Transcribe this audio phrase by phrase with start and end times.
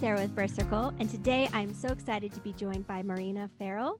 [0.00, 3.98] Sarah with Birth Circle, and today I'm so excited to be joined by Marinah Farrell,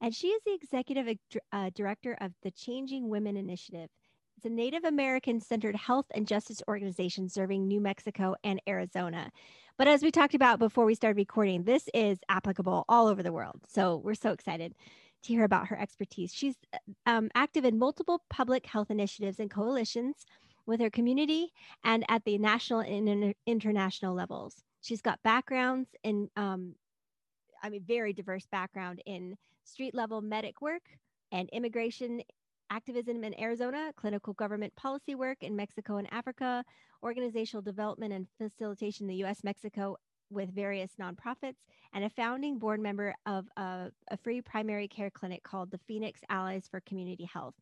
[0.00, 1.18] and she is the executive
[1.50, 3.88] uh, director of the Changing Woman Initiative.
[4.36, 9.32] It's a Native American centered health and justice organization serving New Mexico and Arizona.
[9.76, 13.32] But as we talked about before we started recording, this is applicable all over the
[13.32, 13.60] world.
[13.66, 14.76] So we're so excited
[15.24, 16.32] to hear about her expertise.
[16.32, 16.54] She's
[17.06, 20.26] um, active in multiple public health initiatives and coalitions
[20.64, 21.50] with her community
[21.82, 24.62] and at the national and international levels.
[24.80, 26.74] She's got backgrounds in, um,
[27.62, 30.82] I mean, very diverse background in street level medic work
[31.32, 32.22] and immigration
[32.70, 36.64] activism in Arizona, clinical government policy work in Mexico and Africa,
[37.02, 39.96] organizational development and facilitation in the US, Mexico
[40.30, 41.56] with various nonprofits,
[41.92, 46.20] and a founding board member of a, a free primary care clinic called the Phoenix
[46.28, 47.54] Allies for Community Health.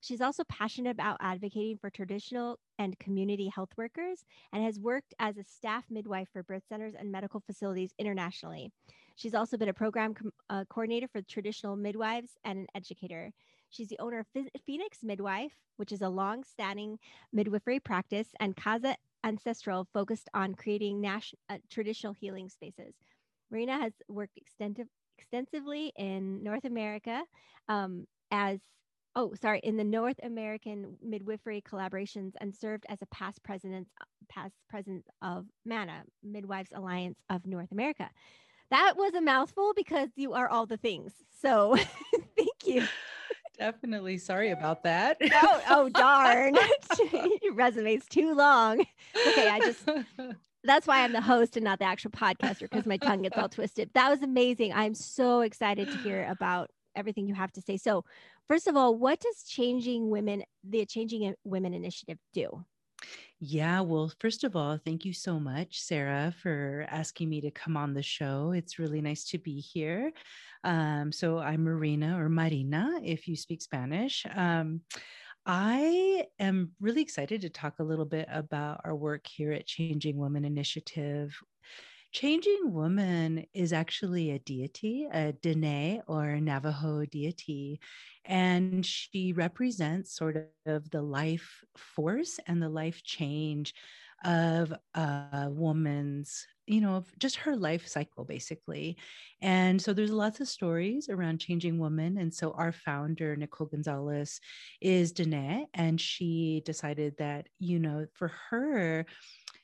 [0.00, 5.36] She's also passionate about advocating for traditional and community health workers and has worked as
[5.36, 8.72] a staff midwife for birth centers and medical facilities internationally.
[9.16, 13.30] She's also been a program com- uh, coordinator for traditional midwives and an educator.
[13.68, 14.26] She's the owner of
[14.66, 16.98] Phoenix Midwife, which is a long standing
[17.32, 22.94] midwifery practice, and Casa Ancestral, focused on creating national, uh, traditional healing spaces.
[23.52, 24.86] Marinah has worked extensive,
[25.18, 27.22] extensively in North America
[27.68, 28.60] um, as
[29.16, 33.88] oh, sorry, in the North American midwifery collaborations and served as a past president,
[34.28, 38.08] past president of MANA, Midwives Alliance of North America.
[38.70, 41.12] That was a mouthful because you are all the things.
[41.40, 41.76] So
[42.36, 42.86] thank you.
[43.58, 45.18] Definitely sorry about that.
[45.34, 46.56] oh, oh darn.
[47.42, 48.84] Your resume's too long.
[49.26, 49.88] Okay, I just
[50.64, 53.48] that's why I'm the host and not the actual podcaster because my tongue gets all
[53.48, 53.90] twisted.
[53.94, 54.72] That was amazing.
[54.72, 57.76] I'm so excited to hear about everything you have to say.
[57.76, 58.04] So,
[58.48, 62.64] first of all, what does Changing Woman, the Changing Woman Initiative, do?
[63.38, 67.76] Yeah, well, first of all, thank you so much, Sarah, for asking me to come
[67.76, 68.52] on the show.
[68.52, 70.12] It's really nice to be here.
[70.64, 74.26] Um, so, I'm Marina or Marina, if you speak Spanish.
[74.34, 74.82] Um,
[75.46, 80.18] I am really excited to talk a little bit about our work here at Changing
[80.18, 81.34] Woman Initiative.
[82.12, 87.80] Changing Woman is actually a deity, a Dene or Navajo deity.
[88.24, 93.74] And she represents sort of the life force and the life change
[94.24, 98.94] of a woman's you know just her life cycle basically
[99.40, 104.38] and so there's lots of stories around changing woman and so our founder nicole gonzalez
[104.82, 109.06] is dene and she decided that you know for her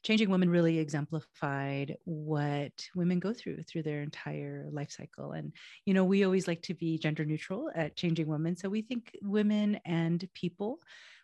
[0.06, 5.32] Changing Woman really exemplified what women go through through their entire life cycle.
[5.32, 5.52] And,
[5.84, 8.56] you know, we always like to be gender neutral at Changing Woman.
[8.56, 10.78] So we think women and people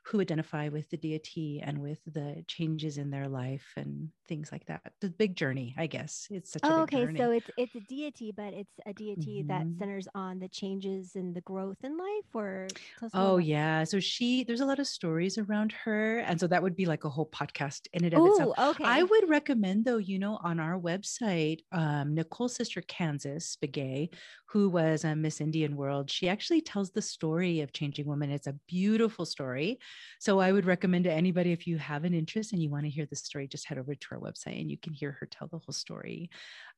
[0.05, 4.67] who identify with the deity and with the changes in their life and things like
[4.67, 4.93] that.
[5.01, 6.27] The big journey, I guess.
[6.31, 7.05] It's such oh, a okay.
[7.05, 7.19] Journey.
[7.19, 9.49] So it's it's a deity, but it's a deity mm-hmm.
[9.49, 12.69] that centers on the changes and the growth in life or
[13.15, 13.85] Oh yeah.
[13.85, 16.19] So she there's a lot of stories around her.
[16.19, 18.59] And so that would be like a whole podcast in and of Ooh, itself.
[18.59, 18.85] Okay.
[18.85, 24.09] I would recommend though, you know, on our website, um, Nicole's sister Kansas Begay,
[24.47, 28.31] who was a Miss Indian World, she actually tells the story of changing woman.
[28.31, 29.79] It's a beautiful story.
[30.19, 32.91] So I would recommend to anybody if you have an interest and you want to
[32.91, 35.49] hear the story, just head over to our website and you can hear her tell
[35.49, 36.31] the whole story.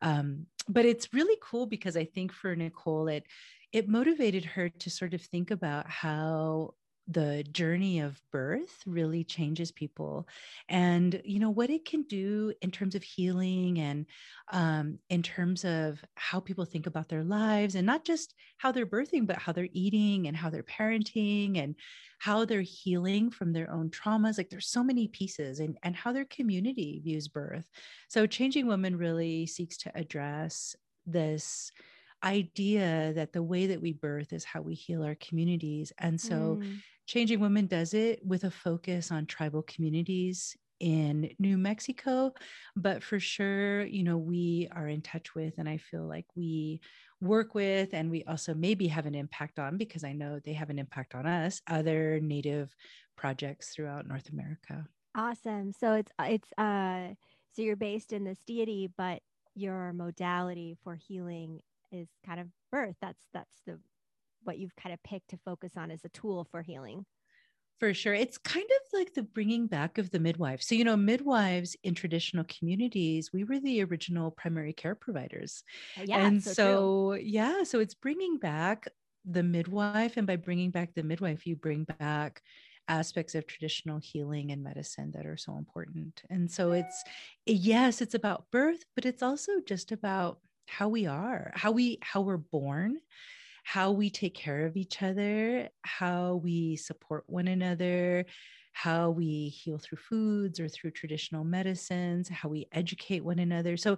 [0.03, 3.27] Um, but it's really cool because I think for Nicole, it
[3.73, 6.75] it motivated her to sort of think about how
[7.07, 10.27] the journey of birth really changes people
[10.71, 14.07] and you know what it can do in terms of healing and
[14.53, 18.87] um, in terms of how people think about their lives and not just how they're
[18.87, 21.75] birthing but how they're eating and how they're parenting and
[22.19, 26.11] how they're healing from their own traumas like there's so many pieces and, and how
[26.11, 27.69] their community views birth
[28.09, 30.75] so changing woman really seeks to address
[31.05, 31.71] this
[32.25, 35.93] idea that the way that we birth is how we heal our communities.
[35.99, 36.79] And so mm.
[37.07, 42.33] Changing Woman does it with a focus on tribal communities in New Mexico,
[42.77, 46.81] but for sure, you know, we are in touch with, and I feel like we
[47.21, 50.71] work with, and we also maybe have an impact on, because I know they have
[50.71, 52.75] an impact on us, other Native
[53.17, 54.87] projects throughout North America.
[55.15, 55.73] Awesome.
[55.73, 57.15] So it's it's uh
[57.53, 59.21] so you're based in this deity, but
[59.55, 61.61] your modality for healing
[61.93, 62.97] is kind of birth.
[63.01, 63.79] That's that's the
[64.45, 67.05] what you've kind of picked to focus on as a tool for healing.
[67.81, 68.15] For sure.
[68.15, 70.63] It's kind of like the bringing back of the midwife.
[70.63, 75.65] So, you know, midwives in traditional communities, we were the original primary care providers.
[75.99, 76.27] Uh, yeah.
[76.27, 78.87] and so, so yeah, so it's bringing back
[79.25, 80.17] the midwife.
[80.17, 82.43] And by bringing back the midwife, you bring back
[82.87, 86.23] aspects of traditional healing and medicine that are so important.
[86.31, 87.03] And so it's,
[87.45, 90.39] yes, it's about birth, but it's also just about
[90.69, 92.99] how we are, how we, how we're born
[93.65, 98.27] how we take care of each other, how we support one another,
[98.73, 103.77] how we heal through foods or through traditional medicines, how we educate one another.
[103.77, 103.97] So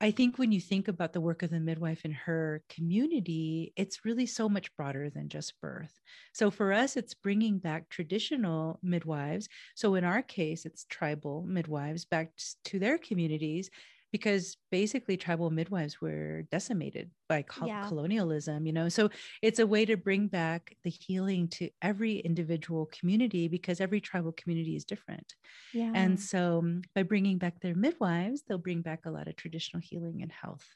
[0.00, 4.04] I think when you think about the work of the midwife in her community, it's
[4.04, 6.00] really so much broader than just birth.
[6.32, 9.48] So for us, it's bringing back traditional midwives.
[9.74, 12.30] So in our case, it's tribal midwives back
[12.66, 13.70] to their communities
[14.12, 17.86] because basically tribal midwives were decimated by co- yeah.
[17.86, 19.08] colonialism you know so
[19.42, 24.32] it's a way to bring back the healing to every individual community because every tribal
[24.32, 25.34] community is different
[25.72, 25.92] yeah.
[25.94, 26.62] and so
[26.94, 30.66] by bringing back their midwives they'll bring back a lot of traditional healing and health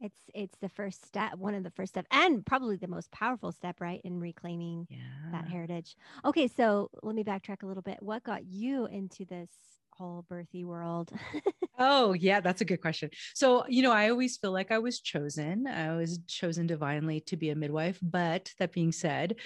[0.00, 3.50] it's it's the first step one of the first step and probably the most powerful
[3.50, 4.98] step right in reclaiming yeah.
[5.32, 9.50] that heritage okay so let me backtrack a little bit what got you into this
[9.98, 11.10] whole birthy world?
[11.78, 13.10] oh, yeah, that's a good question.
[13.34, 15.66] So, you know, I always feel like I was chosen.
[15.66, 17.98] I was chosen divinely to be a midwife.
[18.00, 19.36] But that being said,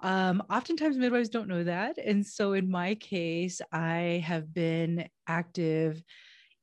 [0.00, 1.98] um, oftentimes midwives don't know that.
[1.98, 6.02] And so in my case, I have been active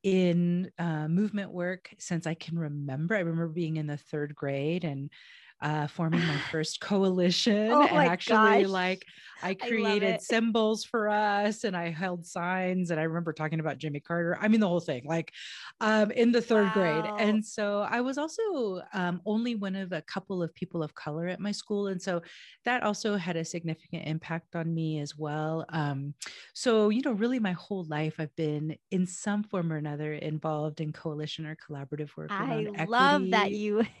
[0.02, 3.16] in uh, movement work since I can remember.
[3.16, 5.10] I remember being in the third grade and
[5.62, 8.66] uh, forming my first coalition oh and actually gosh.
[8.66, 9.06] like
[9.42, 13.78] I created I symbols for us and I held signs and I remember talking about
[13.78, 14.36] Jimmy Carter.
[14.40, 15.32] I mean the whole thing like
[15.80, 16.72] um, in the third wow.
[16.74, 17.04] grade.
[17.18, 21.26] And so I was also um, only one of a couple of people of color
[21.26, 21.88] at my school.
[21.88, 22.22] And so
[22.64, 25.64] that also had a significant impact on me as well.
[25.70, 26.14] Um,
[26.54, 30.80] so, you know, really my whole life I've been in some form or another involved
[30.80, 32.30] in coalition or collaborative work.
[32.30, 33.86] I love that you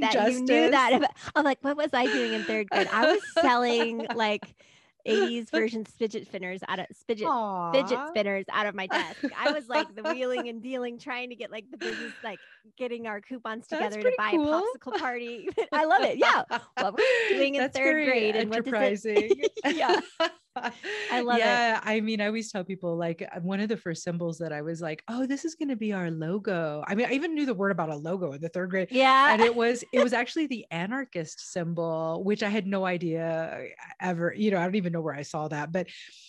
[0.00, 0.34] that justice.
[0.34, 1.14] you knew that.
[1.34, 2.88] I'm like, what was I doing in third grade?
[2.92, 4.54] I was selling like
[5.06, 7.28] 80s version fidget spinners out of fidget
[7.72, 9.24] fidget spinners out of my desk.
[9.36, 12.38] I was like the wheeling and dealing, trying to get like the business, like
[12.76, 14.54] getting our coupons together to buy cool.
[14.54, 15.48] a popsicle party.
[15.72, 16.18] I love it.
[16.18, 16.44] Yeah.
[16.76, 18.36] What were you doing in That's third grade?
[18.36, 19.32] And enterprising.
[19.62, 20.00] What yeah.
[21.12, 21.82] I love yeah, it.
[21.84, 24.62] I mean, I always tell people like uh, one of the first symbols that I
[24.62, 26.82] was like, oh, this is going to be our logo.
[26.86, 28.88] I mean, I even knew the word about a logo in the third grade.
[28.90, 29.32] Yeah.
[29.32, 33.84] And it was, it was actually the anarchist symbol, which I had no idea uh,
[34.00, 35.72] ever, you know, I don't even know where I saw that.
[35.72, 35.88] But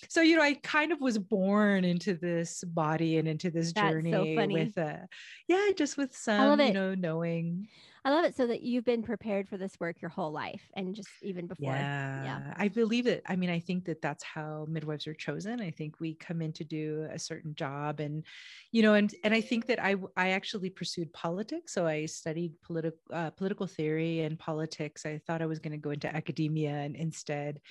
[0.10, 3.92] so, you know, I kind of was born into this body and into this That's
[3.92, 5.06] journey so with, uh,
[5.48, 7.68] yeah, just with some, you know, knowing.
[8.06, 10.94] I love it so that you've been prepared for this work your whole life and
[10.94, 11.72] just even before.
[11.72, 12.24] Yeah.
[12.24, 12.54] yeah.
[12.58, 13.24] I believe it.
[13.28, 15.62] I mean, I think that that's how midwives are chosen.
[15.62, 18.26] I think we come in to do a certain job and,
[18.74, 21.74] you know, and, and I think that I, I actually pursued politics.
[21.74, 25.06] So I studied political, uh, political theory and politics.
[25.06, 27.62] I thought I was going to go into academia and instead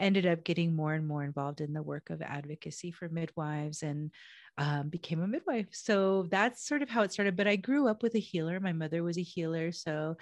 [0.00, 4.10] ended up getting more and more involved in the work of advocacy for midwives and
[4.58, 5.68] um, became a midwife.
[5.72, 7.36] So that's sort of how it started.
[7.36, 8.60] But I grew up with a healer.
[8.60, 9.72] My mother was a healer.
[9.72, 10.16] So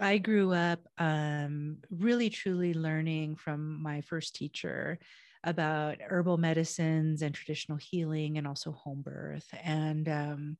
[0.00, 4.98] I grew up um, really truly learning from my first teacher
[5.44, 9.46] about herbal medicines and traditional healing and also home birth.
[9.62, 10.56] And um,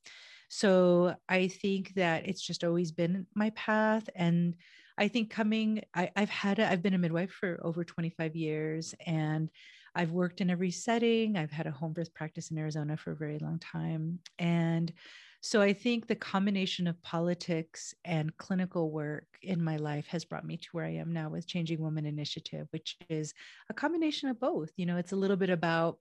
[0.49, 4.09] so I think that it's just always been my path.
[4.15, 4.57] And
[4.99, 8.95] I think coming, I, have had, a, I've been a midwife for over 25 years
[9.07, 9.51] and
[9.95, 11.37] I've worked in every setting.
[11.37, 14.21] I've had a home birth practice in Arizona for a very long time.
[14.39, 14.93] And
[15.41, 20.47] so I think the combination of politics and clinical work in my life has brought
[20.47, 23.35] me to where I am now with Changing Woman Initiative, which is
[23.69, 24.71] a combination of both.
[24.77, 25.99] You know, it's a little bit about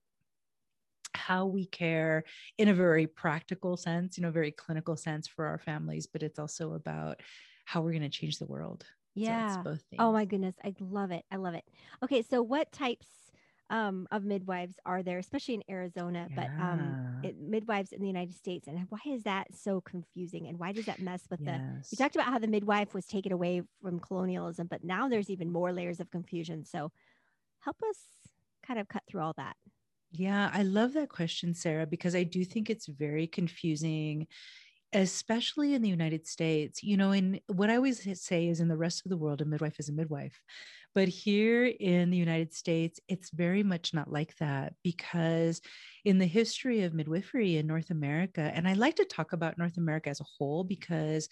[1.13, 2.23] how we care
[2.57, 6.39] in a very practical sense, you know, very clinical sense for our families, but it's
[6.39, 7.19] also about
[7.65, 8.85] how we're going to change the world.
[9.15, 9.63] Yeah.
[9.63, 10.55] So oh my goodness.
[10.63, 11.25] I love it.
[11.31, 11.65] I love it.
[12.03, 12.21] Okay.
[12.21, 13.07] So what types
[13.71, 16.35] um, of midwives are there, especially in Arizona, yeah.
[16.35, 18.67] but um, it, midwives in the United States.
[18.67, 20.47] And why is that so confusing?
[20.47, 21.49] And why does that mess with yes.
[21.49, 21.87] the?
[21.91, 25.51] You talked about how the midwife was taken away from colonialism, but now there's even
[25.51, 26.65] more layers of confusion.
[26.65, 26.91] So
[27.59, 27.97] help us
[28.65, 29.55] kind of cut through all that.
[30.11, 34.27] Yeah, I love that question, Sarah, because I do think it's very confusing
[34.93, 38.77] especially in the United States, you know, in what I always say is in the
[38.77, 40.41] rest of the world, a midwife is a midwife.
[40.93, 45.61] But here in the United States, it's very much not like that because
[46.03, 49.77] in the history of midwifery in North America, and I like to talk about North
[49.77, 51.29] America as a whole because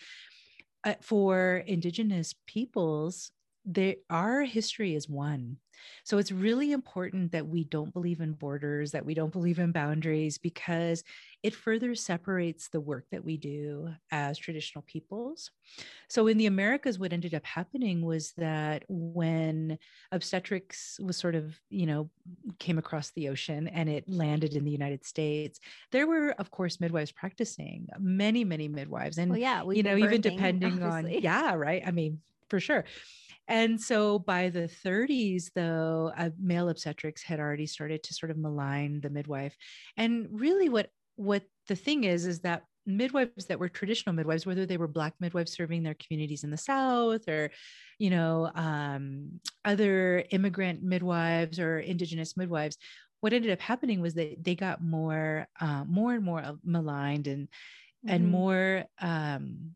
[0.86, 3.32] uh, for Indigenous peoples,
[3.66, 5.58] there our history is one.
[6.04, 9.72] So it's really important that we don't believe in borders that we don't believe in
[9.72, 11.04] boundaries because
[11.42, 15.52] it further separates the work that we do as traditional peoples.
[16.10, 19.78] So in the americas what ended up happening was that when
[20.12, 22.10] obstetrics was sort of you know
[22.60, 25.60] came across the ocean and it landed in the united states
[25.92, 29.18] there were of course midwives practicing many many midwives.
[29.18, 31.18] And well, yeah you know even depending obviously.
[31.18, 31.84] on yeah right?
[31.86, 32.84] I mean for sure
[33.50, 38.38] and so by the 30s, though, uh, male obstetrics had already started to sort of
[38.38, 39.56] malign the midwife.
[39.98, 44.66] And really, what what the thing is is that midwives that were traditional midwives, whether
[44.66, 47.52] they were black midwives serving their communities in the South or,
[47.98, 52.78] you know, um, other immigrant midwives or indigenous midwives,
[53.22, 57.48] what ended up happening was that they got more, uh, more and more maligned and
[57.48, 58.16] mm-hmm.
[58.16, 59.76] and more um,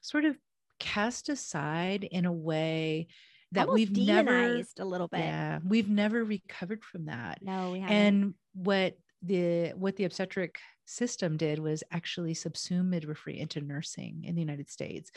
[0.00, 0.36] sort of
[0.80, 3.06] cast aside in a way
[3.52, 5.20] that Almost we've never a little bit.
[5.20, 7.38] Yeah, we've never recovered from that.
[7.42, 7.96] No, we haven't.
[7.96, 14.34] And what the what the obstetric system did was actually subsume midwifery into nursing in
[14.34, 15.10] the United States.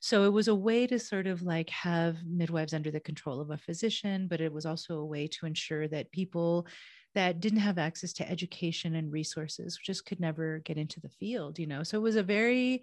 [0.00, 3.50] So it was a way to sort of like have midwives under the control of
[3.50, 6.66] a physician, but it was also a way to ensure that people
[7.14, 11.58] that didn't have access to education and resources just could never get into the field,
[11.58, 11.82] you know.
[11.82, 12.82] So it was a very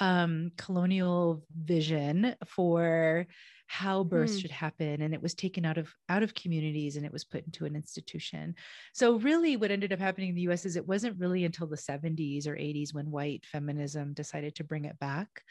[0.00, 3.26] um, colonial vision for
[3.70, 4.40] how births mm.
[4.40, 7.44] should happen and it was taken out of out of communities and it was put
[7.44, 8.54] into an institution
[8.94, 11.76] so really what ended up happening in the us is it wasn't really until the
[11.76, 15.42] 70s or 80s when white feminism decided to bring it back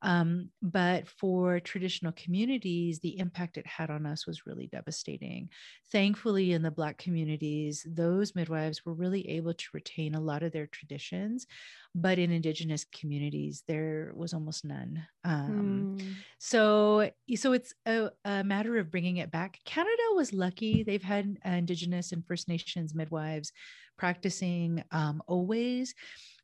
[0.00, 5.50] um, but for traditional communities the impact it had on us was really devastating
[5.92, 10.50] thankfully in the black communities those midwives were really able to retain a lot of
[10.50, 11.46] their traditions
[11.94, 16.14] but in indigenous communities there was almost none um, mm.
[16.38, 19.58] so so it's a, a, matter of bringing it back.
[19.64, 20.82] Canada was lucky.
[20.82, 23.52] They've had indigenous and first nations midwives
[23.96, 25.94] practicing um, always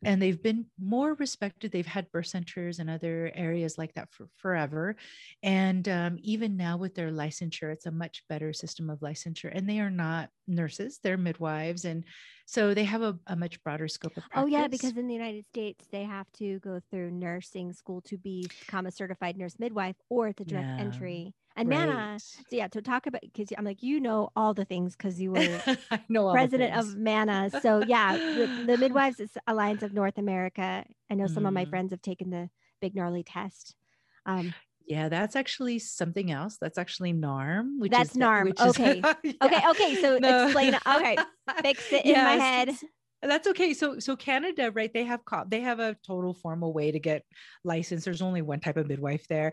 [0.05, 1.71] and they've been more respected.
[1.71, 4.97] They've had birth centers and other areas like that for forever.
[5.43, 9.51] And um, even now with their licensure it's a much better system of licensure.
[9.55, 10.99] And they are not nurses.
[11.03, 11.85] They're midwives.
[11.85, 12.05] And
[12.53, 14.43] so they have a, a much broader scope of practice.
[14.43, 18.19] oh yeah because in the united states they have to go through nursing school to
[18.19, 20.85] become a certified nurse midwife or it's a direct yeah.
[20.85, 21.87] entry and right.
[21.87, 25.21] Mana, so yeah, to talk about because I'm like, you know all the things because
[25.21, 25.61] you were
[26.33, 27.51] president of Mana.
[27.61, 30.85] So yeah, the, the, Midwives Alliance of North America.
[31.11, 31.49] I know some mm.
[31.49, 31.71] of my mm.
[31.71, 32.49] friends have taken the
[32.81, 33.77] big gnarly test.
[34.25, 34.55] Um,
[34.93, 36.59] yeah, that's actually something else.
[36.61, 37.79] That's actually NARM.
[37.79, 38.45] Which that's is, NARM.
[38.45, 38.99] Which okay.
[38.99, 39.33] Is, yeah.
[39.43, 39.69] Okay.
[39.71, 39.95] Okay.
[40.03, 40.45] So no.
[40.45, 40.75] explain.
[40.87, 41.17] Okay.
[41.63, 42.19] Fix it yes.
[42.19, 42.77] in my head
[43.23, 46.99] that's okay so so canada right they have they have a total formal way to
[46.99, 47.25] get
[47.65, 49.53] licensed there's only one type of midwife there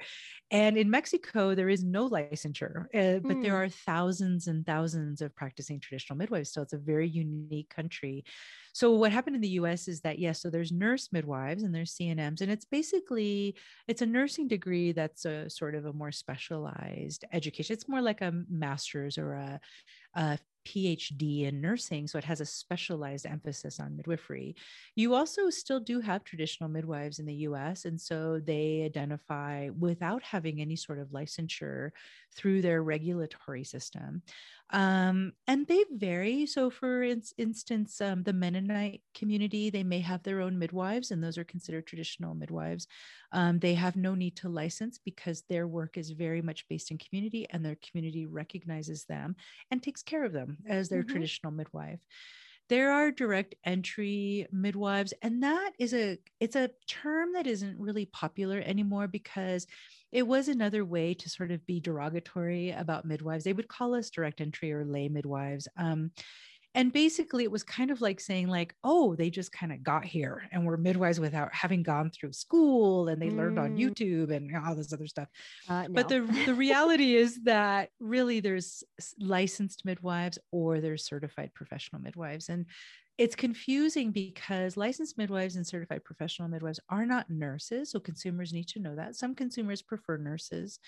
[0.51, 3.41] and in mexico there is no licensure uh, but mm.
[3.43, 3.63] there hmm.
[3.63, 8.23] are thousands and thousands of practicing traditional midwives so it's a very unique country
[8.73, 11.95] so what happened in the us is that yes so there's nurse midwives and there's
[11.95, 13.55] cnms and it's basically
[13.87, 18.21] it's a nursing degree that's a sort of a more specialized education it's more like
[18.21, 19.59] a master's or a,
[20.15, 24.55] a PhD in nursing, so it has a specialized emphasis on midwifery.
[24.95, 30.21] You also still do have traditional midwives in the US, and so they identify without
[30.21, 31.89] having any sort of licensure
[32.35, 34.21] through their regulatory system.
[34.71, 36.45] Um, and they vary.
[36.45, 41.23] So, for in- instance, um, the Mennonite community, they may have their own midwives, and
[41.23, 42.87] those are considered traditional midwives.
[43.31, 46.97] Um, they have no need to license because their work is very much based in
[46.97, 49.35] community, and their community recognizes them
[49.71, 51.11] and takes care of them as their mm-hmm.
[51.11, 51.99] traditional midwife
[52.69, 58.05] there are direct entry midwives and that is a it's a term that isn't really
[58.05, 59.65] popular anymore because
[60.11, 63.43] it was another way to sort of be derogatory about midwives.
[63.43, 65.67] They would call us direct entry or lay midwives.
[65.77, 66.11] Um,
[66.75, 70.05] and basically it was kind of like saying like oh they just kind of got
[70.05, 73.37] here and were midwives without having gone through school and they mm.
[73.37, 73.79] learned on mm.
[73.79, 75.27] youtube and all this other stuff
[75.69, 75.89] uh, no.
[75.89, 78.83] but the, the reality is that really there's
[79.19, 82.65] licensed midwives or there's certified professional midwives and
[83.17, 88.67] it's confusing because licensed midwives and certified professional midwives are not nurses so consumers need
[88.67, 90.79] to know that some consumers prefer nurses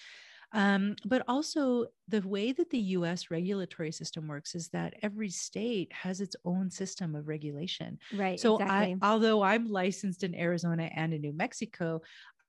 [0.53, 5.91] Um, but also, the way that the US regulatory system works is that every state
[5.93, 7.99] has its own system of regulation.
[8.13, 8.39] Right.
[8.39, 8.97] So, exactly.
[9.01, 12.01] I, although I'm licensed in Arizona and in New Mexico,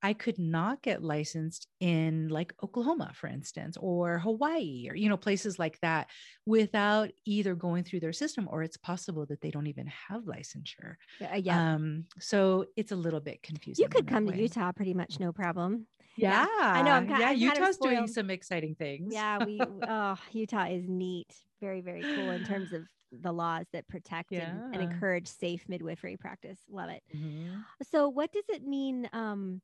[0.04, 5.16] I could not get licensed in like Oklahoma, for instance, or Hawaii, or, you know,
[5.16, 6.09] places like that
[6.44, 10.97] without either going through their system or it's possible that they don't even have licensure.
[11.21, 11.37] yeah.
[11.37, 11.75] yeah.
[11.75, 13.85] Um, so it's a little bit confusing.
[13.85, 14.37] you could come to.
[14.37, 15.87] Utah pretty much no problem.
[16.16, 19.12] Yeah, I know, I'm ki- yeah, I'm kind of Utah's doing some exciting things.
[19.12, 21.35] Yeah, we oh Utah is neat.
[21.61, 26.16] Very, very cool in terms of the laws that protect and, and encourage safe midwifery
[26.16, 26.59] practice.
[26.71, 27.02] Love it.
[27.14, 27.64] Mhm.
[27.83, 29.09] So what does it mean?
[29.12, 29.61] Um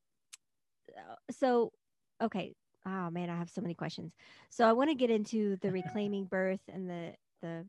[0.97, 1.73] uh, so
[2.23, 2.55] okay.
[2.87, 4.13] Oh man, I have so many questions.
[4.51, 7.67] So I want to get into the reclaiming birth and the the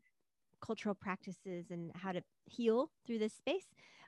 [0.60, 3.66] cultural practices and how to heal through this space.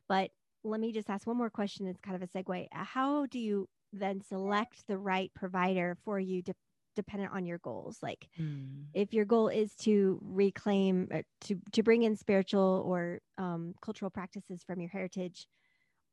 [0.08, 0.30] But
[0.64, 1.86] let me just ask one more question.
[1.86, 2.68] It's kind of a segue.
[2.72, 6.54] How do you then select the right provider for you de-
[6.96, 7.98] dependent on your goals?
[8.02, 8.86] Like Mm.
[8.94, 14.10] if your goal is to reclaim uh, to to bring in spiritual or um, cultural
[14.10, 15.46] practices from your heritage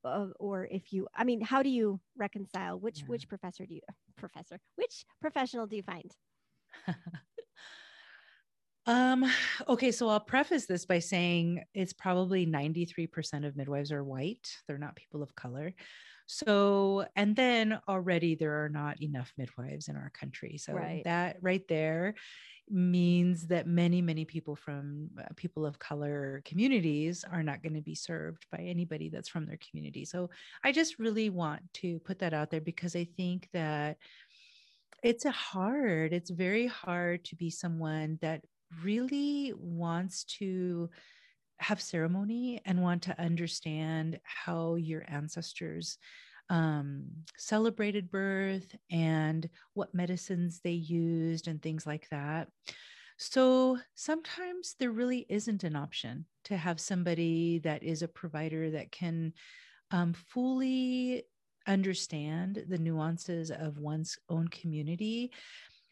[0.06, 3.08] uh, or if you i mean how do you reconcile which Yeah.
[3.08, 3.82] which professor do you
[4.18, 6.16] professor which professional do you find
[8.86, 9.26] Um,
[9.68, 14.50] okay, so I'll preface this by saying it's probably 93% of midwives are white.
[14.68, 15.74] They're not people of color.
[16.32, 20.60] So, and then already there are not enough midwives in our country.
[20.60, 21.02] So, Right.
[21.04, 22.14] that right there
[22.70, 27.82] means that many, many people from uh, people of color communities are not going to
[27.82, 30.06] be served by anybody that's from their community.
[30.06, 30.30] So,
[30.64, 33.98] I just really want to put that out there because I think that
[35.04, 38.44] it's a hard it's very hard to be someone that
[38.84, 40.90] really wants to
[41.60, 45.98] have ceremony and want to understand how your ancestors
[46.50, 47.06] um,
[47.38, 52.48] celebrated birth and what medicines they used and things like that.
[53.18, 58.92] So sometimes there really isn't an option to have somebody that is a provider that
[58.92, 59.34] can
[59.92, 61.24] um, fully
[61.68, 65.32] understand the nuances of one's own community.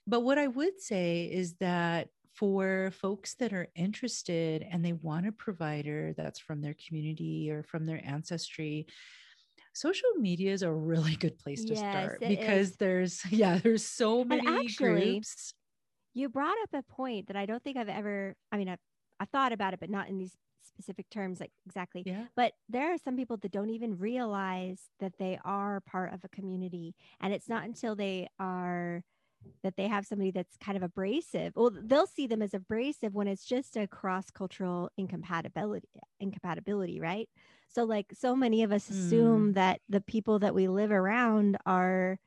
[0.07, 2.07] But what I would say is that
[2.37, 7.63] for folks that are interested and they want a provider that's from their community or
[7.63, 8.85] from their ancestry,
[9.73, 12.77] social media is a really good place to Yes, start because is.
[12.77, 15.53] there's yeah there's so many actually, groups.
[16.13, 18.79] you brought up a point that i don't think i've ever i mean i've,
[19.19, 22.03] I've thought about it but not in these specific terms like exactly.
[22.05, 22.25] Yeah.
[22.35, 26.29] But there are some people that don't even realize that they are part of a
[26.29, 29.03] community and it's not until they are
[29.63, 31.53] that they have somebody that's kind of abrasive.
[31.55, 35.87] Well they'll see them as abrasive when it's just a cross-cultural incompatibility
[36.19, 37.29] incompatibility right?
[37.69, 39.55] So like so many of us assume mm.
[39.55, 42.19] that the people that we live around are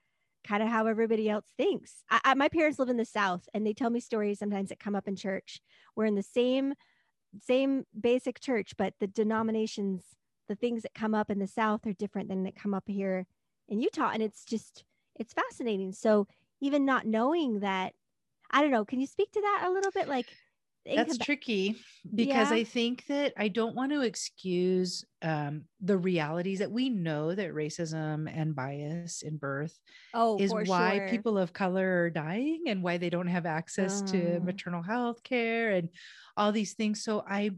[0.46, 2.02] kind of how everybody else thinks.
[2.10, 4.80] I, I, my parents live in the south and they tell me stories sometimes that
[4.80, 5.60] come up in church.
[5.96, 6.74] We're in the same
[7.40, 10.02] same basic church but the denominations
[10.48, 13.24] the things that come up in the south are different than that come up here
[13.68, 14.84] in utah and it's just
[15.20, 15.92] it's fascinating.
[15.92, 16.26] So
[16.60, 17.92] even not knowing that
[18.50, 20.26] i don't know can you speak to that a little bit like
[20.94, 21.76] that's tricky
[22.14, 22.56] because Yeah.
[22.56, 27.52] i think that i don't want to excuse um, the realities that we know that
[27.52, 29.78] racism and bias in birth
[30.14, 31.08] oh is why sure.
[31.08, 34.40] people of color are dying and why they don't have access to Uh.
[34.40, 35.90] maternal health care and
[36.36, 37.50] all these things so i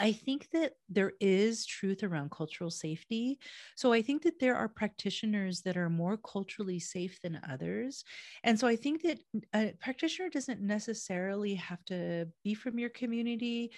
[0.00, 3.38] I think that there is truth around cultural safety.
[3.76, 8.02] So I think that there are practitioners that are more culturally safe than others.
[8.42, 9.20] And so I think that
[9.54, 13.72] a practitioner doesn't necessarily have to be from your community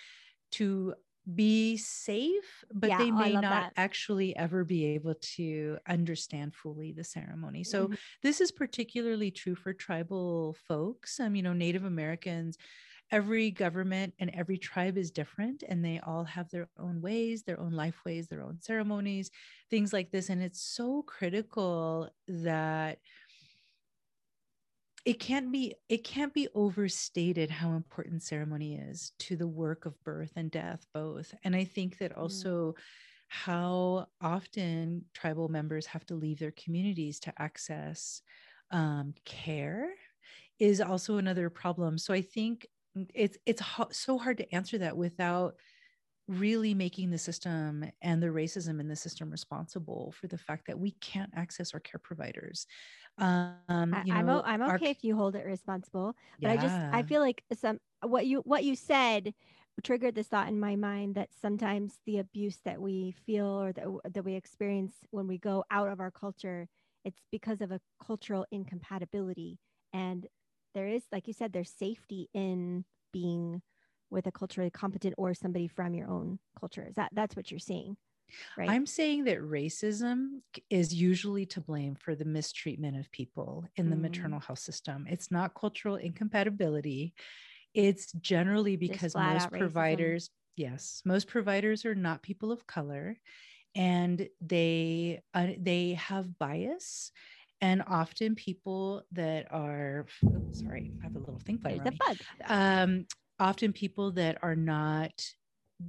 [0.52, 0.94] to
[1.34, 3.74] be safe, but Yeah, they oh, may not that.
[3.76, 7.62] actually ever be able to understand fully the ceremony.
[7.64, 7.96] So Mhm.
[8.22, 11.20] this is particularly true for tribal folks.
[11.20, 12.58] Um, you know, Native Americans
[13.12, 17.60] every government and every tribe is different and they all have their own ways their
[17.60, 19.30] own life ways their own ceremonies
[19.70, 22.98] things like this and it's so critical that
[25.04, 30.02] it can't be it can't be overstated how important ceremony is to the work of
[30.04, 32.74] birth and death both and i think that also
[33.28, 38.22] how often tribal members have to leave their communities to access
[38.70, 39.88] um, care
[40.58, 41.98] is also another problem.
[41.98, 42.66] So i think
[43.14, 45.56] it's it's ho- so hard to answer that without
[46.28, 50.78] really making the system and the racism in the system responsible for the fact that
[50.78, 52.66] we can't access our care providers.
[53.18, 53.58] Um,
[53.92, 57.02] I, I'm, o- I'm our- okay if you hold it responsible but i just i
[57.02, 59.34] feel like some what you what you said
[59.82, 63.86] triggered this thought in my mind that sometimes the abuse that we feel or that,
[64.12, 66.68] that we experience when we go out of our culture
[67.04, 69.58] it's because of a cultural incompatibility
[69.92, 70.26] and
[70.74, 73.62] there is like you said there's safety in being
[74.10, 76.86] with a culturally competent or somebody from your own culture.
[76.88, 77.96] Is that that's what you're seeing
[78.56, 78.68] right?
[78.68, 83.96] I'm saying that racism is usually to blame for the mistreatment of people in the
[83.96, 84.02] mm.
[84.02, 85.06] maternal health system.
[85.08, 87.14] It's not cultural incompatibility.
[87.74, 93.16] It's generally because most providers yes most providers are not people of color
[93.74, 97.10] and they uh, they have bias
[97.62, 100.06] and often people that are
[100.52, 102.18] sorry i have a little thing bug.
[102.46, 103.06] Um,
[103.40, 105.12] often people that are not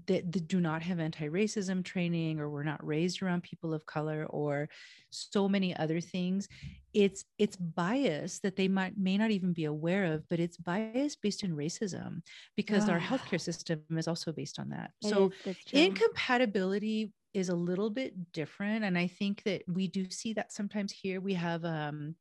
[0.08, 4.26] that, that, do not have anti-racism training or were not raised around people of color
[4.30, 4.70] or
[5.10, 6.48] so many other things
[6.94, 11.16] it's it's bias that they might may not even be aware of but it's bias
[11.16, 12.22] based in racism
[12.56, 14.92] because our healthcare system is also based on that.
[15.04, 20.10] It so is, incompatibility is a little bit different and i think that we do
[20.10, 21.20] see that sometimes here.
[21.20, 22.16] We have um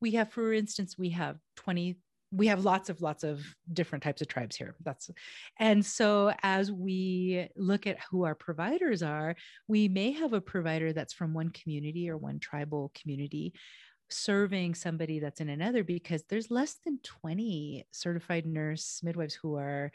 [0.00, 1.96] we have for instance we have 20
[2.36, 4.74] we have lots of lots of different types of tribes here.
[4.84, 5.10] That's
[5.58, 9.34] and so as we look at who our providers are
[9.68, 13.54] we may have a provider that's from one community or one tribal community
[14.08, 19.90] serving somebody that's in another because there's less than 20 certified nurse midwives who are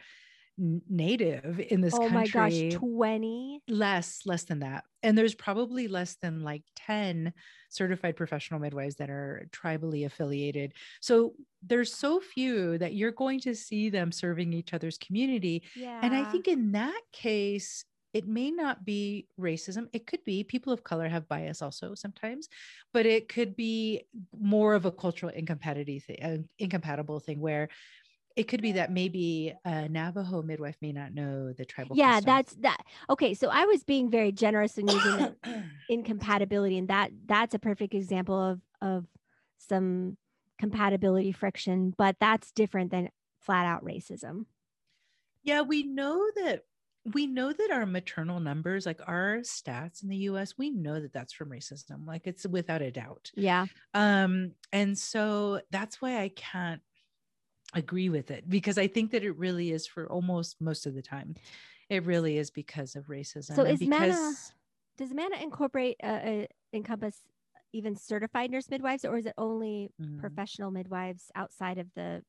[0.57, 2.13] native in this oh country.
[2.13, 7.33] my gosh 20 less less than that and there's probably less than like 10
[7.69, 11.33] certified professional midwives that are tribally affiliated so
[11.63, 15.99] there's so few that you're going to see them serving each other's community yeah.
[16.03, 20.73] and i think in that case it may not be racism it could be people
[20.73, 22.49] of color have bias also sometimes
[22.93, 24.01] but it could be
[24.37, 27.69] more of a cultural incompatibility thing, incompatible thing where
[28.35, 31.95] it could be that maybe a Navajo midwife may not know the tribal.
[31.95, 32.25] Yeah, customs.
[32.25, 32.83] that's that.
[33.09, 35.35] Okay, so I was being very generous in using
[35.89, 39.05] incompatibility, and that that's a perfect example of of
[39.57, 40.17] some
[40.59, 44.45] compatibility friction, but that's different than flat out racism.
[45.43, 46.63] Yeah, we know that
[47.13, 51.13] we know that our maternal numbers, like our stats in the US, we know that
[51.13, 52.05] that's from racism.
[52.05, 53.31] Like it's without a doubt.
[53.35, 53.65] Yeah.
[53.93, 56.81] Um, and so that's why I can't
[57.73, 61.01] agree with it because I think that it really is for almost most of the
[61.01, 61.35] time.
[61.89, 63.55] It really is because of racism.
[63.55, 63.89] So is because...
[63.89, 64.33] MANA,
[64.97, 67.21] does MANA incorporate, uh, uh, encompass
[67.73, 70.19] even certified nurse midwives or is it only mm.
[70.19, 72.23] professional midwives outside of the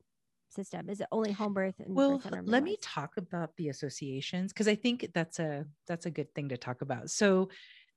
[0.50, 0.88] system?
[0.88, 1.74] Is it only home birth?
[1.78, 6.10] And well, let me talk about the associations because I think that's a that's a
[6.10, 7.10] good thing to talk about.
[7.10, 7.48] So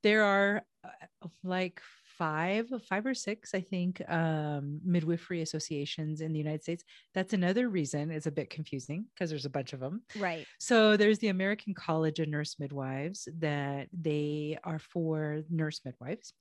[0.04, 1.82] there are uh, like
[2.18, 6.84] five, five or six, I think, um, midwifery associations in the United States.
[7.14, 10.04] That's another reason it's a bit confusing because there's a bunch of them.
[10.18, 10.46] Right.
[10.60, 16.34] So there's the American College of Nurse Midwives that they are for nurse midwives.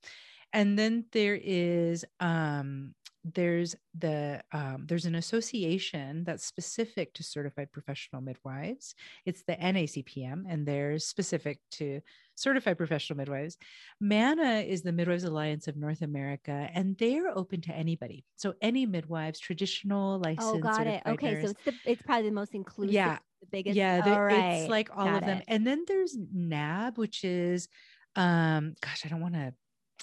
[0.53, 2.93] And then there is um,
[3.33, 8.93] there's the um, there's an association that's specific to certified professional midwives
[9.25, 12.01] it's the nacpm and they're specific to
[12.35, 13.57] certified professional midwives
[13.99, 18.85] mana is the midwives alliance of north america and they're open to anybody so any
[18.85, 21.45] midwives traditional licensed oh got it okay nurse.
[21.45, 24.57] so it's the it's probably the most inclusive yeah the biggest yeah the, right.
[24.57, 25.45] it's like all got of them it.
[25.47, 27.67] and then there's nab which is
[28.15, 29.51] um gosh i don't want to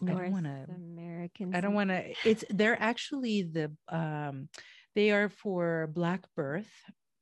[0.00, 1.54] North I don't want to American.
[1.54, 2.02] I don't want to.
[2.24, 4.48] It's they're actually the um,
[4.94, 6.70] they are for Black Birth.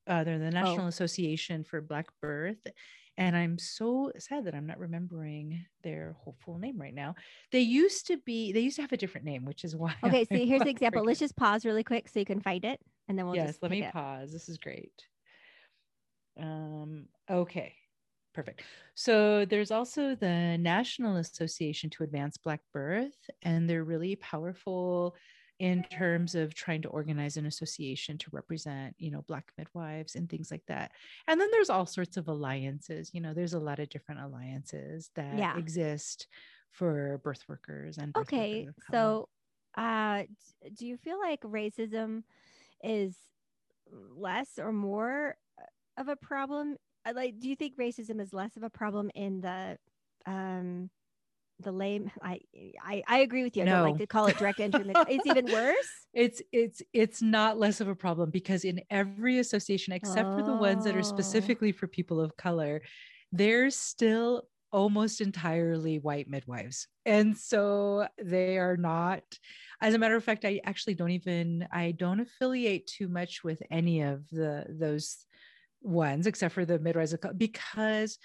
[0.06, 0.50] Uh, they're the oh.
[0.50, 0.88] National oh.
[0.88, 2.64] Association for Black Birth,
[3.16, 7.16] and I'm so sad that I'm not remembering their whole full name right now.
[7.52, 8.52] They used to be.
[8.52, 9.94] They used to have a different name, which is why.
[10.04, 11.04] Okay, so here's the example.
[11.04, 13.36] Let's just pause really quick so you can find it, and then we'll.
[13.36, 14.32] Yes, let me pause.
[14.32, 14.92] This is great.
[16.40, 17.06] Um.
[17.28, 17.74] Okay.
[18.32, 18.62] Perfect.
[18.94, 25.16] So there's also the National Association to Advance Black Birth, and they're really powerful
[25.58, 30.28] in terms of trying to organize an association to represent, you know, Black midwives and
[30.30, 30.92] things like that.
[31.28, 33.10] And then there's all sorts of alliances.
[33.12, 35.58] You know, there's a lot of different alliances that yeah.
[35.58, 36.28] exist
[36.70, 38.12] for birth workers and.
[38.12, 39.28] Birth okay, workers so
[39.76, 40.22] uh,
[40.78, 42.22] do you feel like racism
[42.82, 43.14] is
[44.16, 45.36] less or more
[45.98, 46.76] of a problem
[47.14, 49.76] like do you think racism is less of a problem in the
[50.26, 50.90] um
[51.60, 52.40] the lame I,
[52.82, 53.72] I i agree with you i no.
[53.76, 57.80] don't like to call it direct entry it's even worse it's it's it's not less
[57.80, 60.38] of a problem because in every association except oh.
[60.38, 62.80] for the ones that are specifically for people of color
[63.32, 69.22] there's still almost entirely white midwives and so they are not
[69.82, 73.60] as a matter of fact i actually don't even i don't affiliate too much with
[73.70, 75.26] any of the those
[75.82, 78.18] ones, except for the midwives, because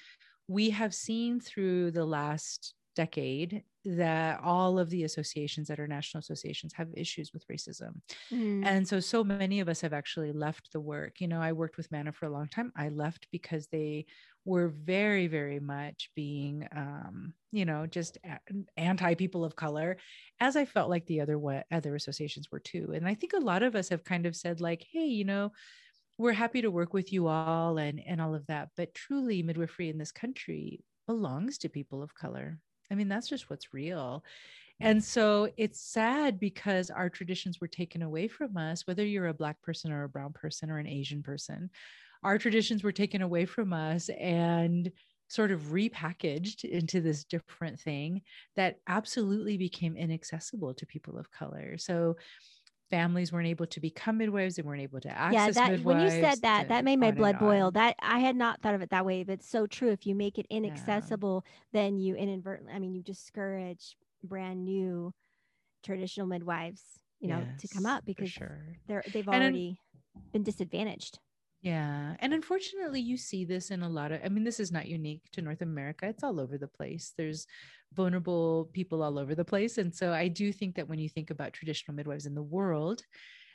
[0.48, 6.20] we have seen through the last decade that all of the associations that are national
[6.20, 8.02] associations have issues with racism.
[8.32, 8.66] Mm.
[8.66, 11.22] And so, so many of us have actually left the work.
[11.22, 12.72] You know, I worked with MANA for a long time.
[12.76, 14.06] I left because they
[14.44, 18.18] were very, very much being, um, you know, just
[18.78, 19.98] anti people of color,
[20.40, 22.92] as I felt like the other what other associations were too.
[22.96, 25.52] And I think a lot of us have kind of said like, hey, you know,
[26.18, 29.90] we're happy to work with you all and and all of that, but truly, midwifery
[29.90, 32.60] in this country belongs to people of color.
[32.92, 34.24] I mean, that's just what's real.
[34.82, 39.34] And so it's sad because our traditions were taken away from us, whether you're a
[39.34, 41.70] Black person or a Brown person or an Asian person.
[42.24, 44.92] Our traditions were taken away from us and
[45.30, 48.22] sort of repackaged into this different thing
[48.56, 51.78] that absolutely became inaccessible to people of color.
[51.78, 52.18] So
[52.90, 55.84] families weren't able to become midwives, they weren't able to access yeah, that.
[55.84, 57.72] When you said that, that made my blood boil.
[57.72, 59.92] That I had not thought of it that way, but it's so true.
[59.92, 61.82] If you make it inaccessible, yeah.
[61.82, 65.14] then you inadvertently, I mean, you discourage brand new
[65.84, 66.82] traditional midwives,
[67.20, 68.78] you know, yes, to come up because sure.
[68.88, 69.80] they're they've already
[70.32, 71.20] been disadvantaged.
[71.66, 72.16] Yeah.
[72.20, 75.24] And unfortunately, you see this in a lot of, I mean, this is not unique
[75.32, 76.08] to North America.
[76.08, 77.14] It's all over the place.
[77.18, 77.48] There's
[77.94, 79.80] vulnerable people all over the place.
[79.80, 83.02] And so I do think that when you think about traditional midwives in the world,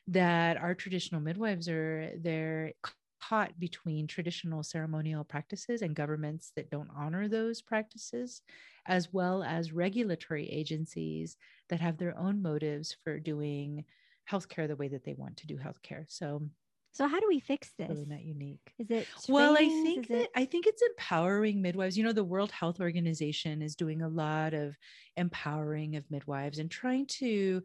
[0.09, 2.75] that our traditional midwives are, they're
[3.23, 8.42] caught between traditional ceremonial practices and governments that don't honor those practices,
[8.87, 11.37] as well as regulatory agencies
[11.68, 13.85] that have their own motives for doing
[14.31, 16.05] healthcare the way that they want to do healthcare.
[16.09, 16.49] So
[16.92, 17.88] so how do we fix this?
[17.88, 18.72] Really not unique.
[18.79, 19.57] Is it well?
[19.57, 20.31] I think that it...
[20.35, 21.96] I think it's empowering midwives.
[21.96, 24.76] You know, the World Health Organization is doing a lot of
[25.16, 27.62] empowering of midwives and trying to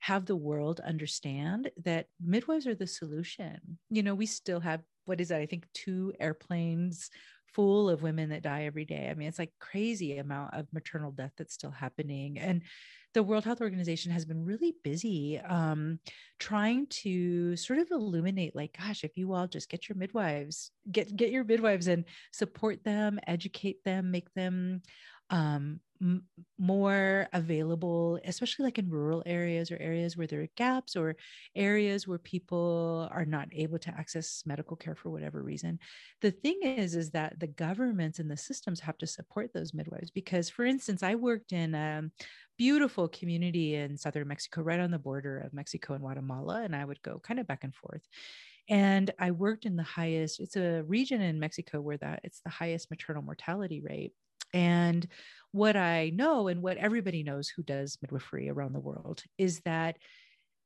[0.00, 3.78] have the world understand that midwives are the solution.
[3.90, 5.40] You know, we still have what is that?
[5.40, 7.10] I think two airplanes
[7.54, 9.08] full of women that die every day.
[9.10, 12.38] I mean, it's like crazy amount of maternal death that's still happening.
[12.38, 12.62] And
[13.14, 15.98] the World Health Organization has been really busy um,
[16.38, 21.14] trying to sort of illuminate, like, gosh, if you all just get your midwives, get
[21.14, 24.82] get your midwives and support them, educate them, make them
[25.30, 26.26] um, m-
[26.58, 31.16] more available, especially like in rural areas or areas where there are gaps or
[31.56, 35.78] areas where people are not able to access medical care for whatever reason.
[36.20, 40.10] The thing is, is that the governments and the systems have to support those midwives
[40.10, 42.10] because, for instance, I worked in a
[42.58, 46.84] beautiful community in southern Mexico, right on the border of Mexico and Guatemala, and I
[46.84, 48.08] would go kind of back and forth
[48.68, 52.50] and i worked in the highest it's a region in mexico where that it's the
[52.50, 54.12] highest maternal mortality rate
[54.52, 55.06] and
[55.52, 59.96] what I know and what everybody knows who does midwifery around the world is that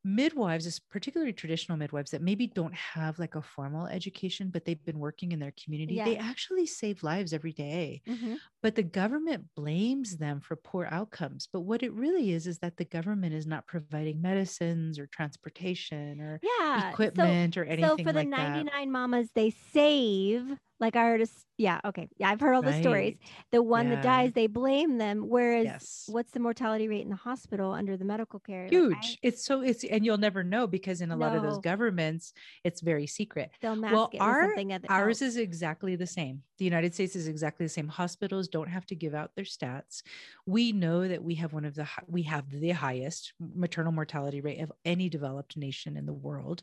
[0.07, 4.99] midwives, particularly traditional midwives that maybe don't have like a formal education, but they've been
[4.99, 6.05] working in their community, yeah.
[6.05, 8.01] they actually save lives every day.
[8.07, 8.35] Mm-hmm.
[8.63, 11.49] But the government blames them for poor outcomes.
[11.51, 16.21] But what it really is, is that the government is not providing medicines or transportation
[16.21, 16.89] or yeah.
[16.89, 17.97] equipment so, or anything.
[17.97, 18.87] So for the like 99 that.
[18.87, 22.75] mamas they save, like I heard, a, yeah, okay, yeah, I've heard all right.
[22.75, 23.15] the stories.
[23.51, 23.95] The one yeah.
[23.95, 25.23] that dies, they blame them.
[25.27, 26.03] Whereas, yes.
[26.07, 28.67] what's the mortality rate in the hospital under the medical care?
[28.67, 28.91] Huge.
[28.91, 31.25] Like, I, it's so it's and you'll never know because in a no.
[31.25, 33.49] lot of those governments, it's very secret.
[33.61, 34.53] They'll mask well, it our,
[34.89, 36.43] ours is exactly the same.
[36.59, 37.87] The United States is exactly the same.
[37.87, 40.03] Hospitals don't have to give out their stats.
[40.45, 44.61] We know that we have one of the we have the highest maternal mortality rate
[44.61, 46.61] of any developed nation in the world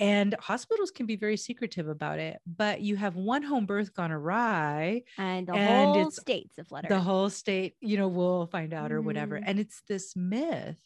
[0.00, 4.10] and hospitals can be very secretive about it but you have one home birth gone
[4.10, 6.88] awry and the and whole state's a flutter.
[6.88, 9.38] the whole state you know will find out or whatever.
[9.38, 9.44] Mm.
[9.46, 10.80] and it's this myth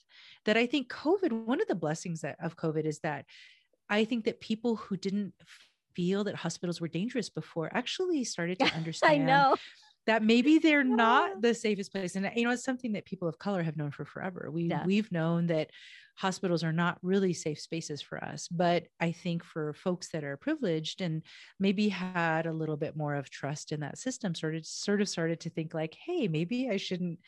[0.45, 3.25] that i think covid one of the blessings that, of covid is that
[3.89, 5.33] i think that people who didn't
[5.95, 9.57] feel that hospitals were dangerous before actually started to understand I know
[10.07, 13.39] that maybe they're not the safest place and you know it's something that people of
[13.39, 14.85] color have known for forever we yeah.
[14.85, 15.71] we've known that
[16.17, 20.37] hospitals are not really safe spaces for us but i think for folks that are
[20.37, 21.23] privileged and
[21.59, 25.09] maybe had a little bit more of trust in that system sort of sort of
[25.09, 27.19] started to think like hey maybe i shouldn't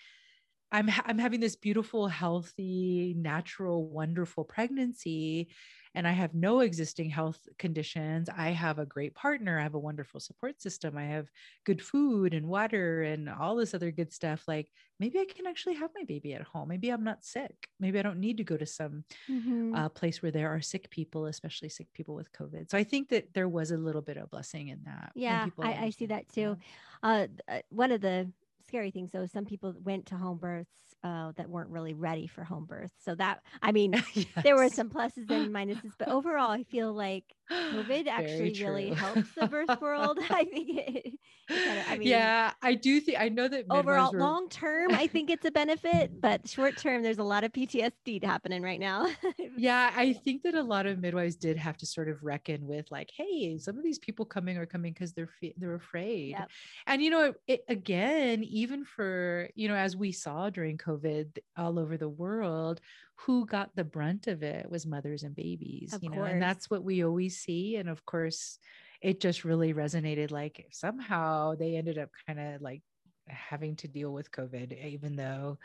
[0.73, 5.49] I'm I'm having this beautiful, healthy, natural, wonderful pregnancy,
[5.97, 8.29] and I have no existing health conditions.
[8.29, 9.59] I have a great partner.
[9.59, 10.99] I have a wonderful support system.
[10.99, 11.31] I have
[11.65, 14.45] good food and water and all this other good stuff.
[14.47, 16.69] Like maybe I can actually have my baby at home.
[16.69, 17.69] Maybe I'm not sick.
[17.81, 19.75] Maybe I don't need to go to some mm-hmm.
[19.75, 22.71] uh, place where there are sick people, especially sick people with COVID.
[22.71, 25.13] So I think that there was a little bit of blessing in that.
[25.15, 26.59] Yeah, I, I, see that too.
[27.03, 28.31] Uh, uh, one of the
[28.69, 32.45] scary things though, some people went to home births uh, that weren't really ready for
[32.45, 32.91] home birth.
[32.99, 34.27] So that, I mean, yes.
[34.43, 39.33] there were some pluses and minuses, but overall, I feel like COVID actually really helps
[39.35, 40.19] the birth world.
[40.31, 41.13] I think it,
[41.49, 44.19] it I mean, yeah, I do think I know that overall were...
[44.19, 48.23] long term, I think it's a benefit, but short term, there's a lot of PTSD
[48.25, 49.09] happening right now.
[49.57, 52.91] yeah, I think that a lot of midwives did have to sort of reckon with
[52.91, 56.51] like, hey, some of these people coming are coming because they're they're afraid, yep.
[56.87, 61.79] and you know, it, again, even for you know, as we saw during COVID all
[61.79, 62.81] over the world,
[63.17, 66.33] who got the brunt of it was mothers and babies, of you know, course.
[66.33, 67.77] and that's what we always see.
[67.77, 68.59] And of course,
[69.01, 70.31] it just really resonated.
[70.31, 72.83] Like somehow they ended up kind of like
[73.27, 75.59] having to deal with COVID, even though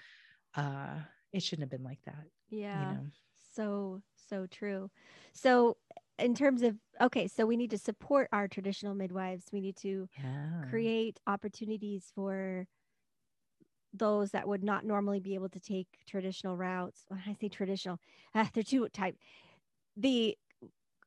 [0.56, 0.96] uh,
[1.34, 2.26] it shouldn't have been like that.
[2.50, 2.80] Yeah.
[2.80, 3.06] You know?
[3.54, 4.90] So, so true.
[5.34, 5.78] So,
[6.20, 10.08] in terms of okay so we need to support our traditional midwives we need to
[10.22, 10.70] yeah.
[10.70, 12.68] create opportunities for
[13.93, 17.06] those that would not normally be able to take traditional routes.
[17.08, 17.99] When I say traditional,
[18.34, 19.15] uh, they're two type.
[19.97, 20.38] The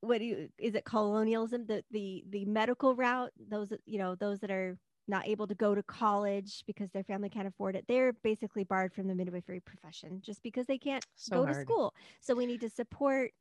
[0.01, 1.67] what do you is it colonialism?
[1.67, 3.31] The the the medical route.
[3.49, 7.29] Those you know those that are not able to go to college because their family
[7.29, 7.85] can't afford it.
[7.87, 11.55] They're basically barred from the midwifery profession just because they can't so go hard.
[11.55, 11.95] to school.
[12.21, 13.33] So we need to support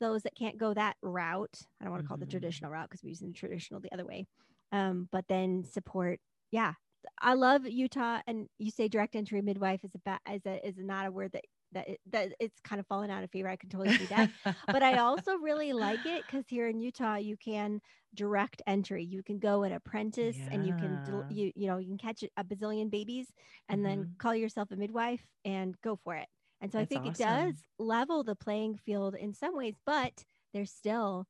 [0.00, 1.58] those that can't go that route.
[1.80, 2.08] I don't want to mm-hmm.
[2.08, 2.30] call it the mm-hmm.
[2.30, 4.26] traditional route because we're using the traditional the other way.
[4.70, 6.20] Um, but then support,
[6.50, 6.74] yeah,
[7.20, 10.76] I love Utah, and you say direct entry midwife is a ba- is a is
[10.78, 13.48] not a word that that it, that it's kind of fallen out of favor.
[13.48, 14.30] I can totally see that,
[14.66, 17.80] but I also really like it because here in Utah you can
[18.14, 19.04] direct entry.
[19.04, 20.48] You can go an apprentice, yeah.
[20.50, 23.26] and you can you you know you can catch a bazillion babies,
[23.68, 23.88] and mm-hmm.
[23.88, 26.26] then call yourself a midwife and go for it.
[26.60, 27.26] And so That's I think awesome.
[27.26, 30.12] it does level the playing field in some ways, but
[30.52, 31.26] there's still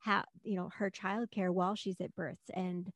[0.00, 2.88] how you know her childcare while she's at births and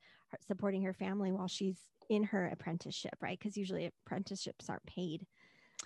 [0.46, 3.38] supporting her family while she's in her apprenticeship, right?
[3.38, 5.26] Because usually apprenticeships aren't paid.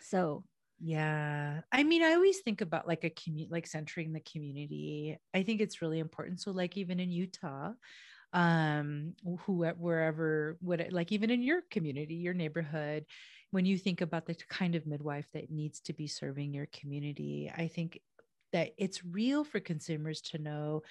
[0.00, 0.44] So
[0.78, 1.61] yeah.
[1.72, 5.18] I mean, I always think about like a community, like centering the community.
[5.35, 6.40] I think it's really important.
[6.40, 7.72] So, like, even in Utah,
[8.32, 9.14] um,
[9.46, 13.06] wherever, what, like, even in your community, your neighborhood,
[13.52, 17.50] when you think about the kind of midwife that needs to be serving your community,
[17.56, 18.00] I think
[18.52, 20.82] that it's real for consumers to know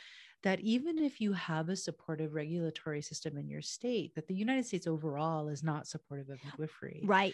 [0.46, 4.64] that even if you have a supportive regulatory system in your state, that the United
[4.64, 7.02] States overall is not supportive of midwifery.
[7.04, 7.34] Right.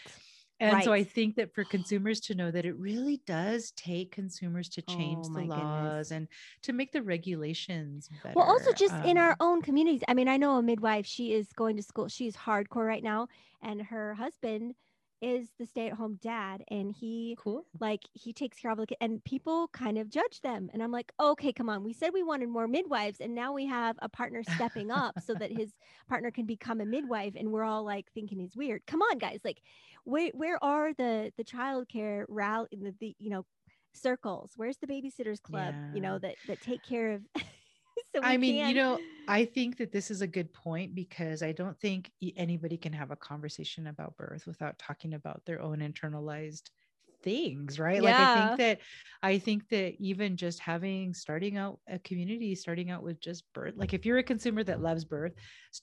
[0.62, 0.84] And right.
[0.84, 4.82] so I think that for consumers to know that it really does take consumers to
[4.84, 6.12] change oh, the laws goodness.
[6.12, 6.28] and
[6.62, 8.34] to make the regulations better.
[8.34, 10.04] Well, also just um, in our um, own communities.
[10.08, 13.28] I mean, I know a midwife, she is going to school, she's hardcore right now,
[13.62, 14.76] and her husband
[15.21, 17.65] is the stay-at-home dad and he cool.
[17.79, 20.91] like he takes care of the kid and people kind of judge them and i'm
[20.91, 21.84] like okay come on.
[21.84, 25.34] We said we wanted more midwives and now we have a partner stepping up so
[25.36, 25.73] that his
[26.10, 28.81] partner can become a midwife and we're all like thinking he's weird.
[28.88, 29.39] Come on guys.
[29.43, 29.62] Like
[30.03, 33.45] where where are the the child care rally the, the you know
[33.93, 34.53] circles?
[34.55, 35.93] Where's the babysitters club yeah.
[35.93, 37.21] you know that that take care of
[38.15, 38.69] so I mean, can.
[38.69, 42.78] you know, I think that this is a good point because I don't think anybody
[42.78, 46.69] can have a conversation about birth without talking about their own internalized
[47.23, 48.10] things right yeah.
[48.10, 48.79] like i think that
[49.23, 53.73] i think that even just having starting out a community starting out with just birth
[53.77, 55.34] like if you're a consumer that loves birth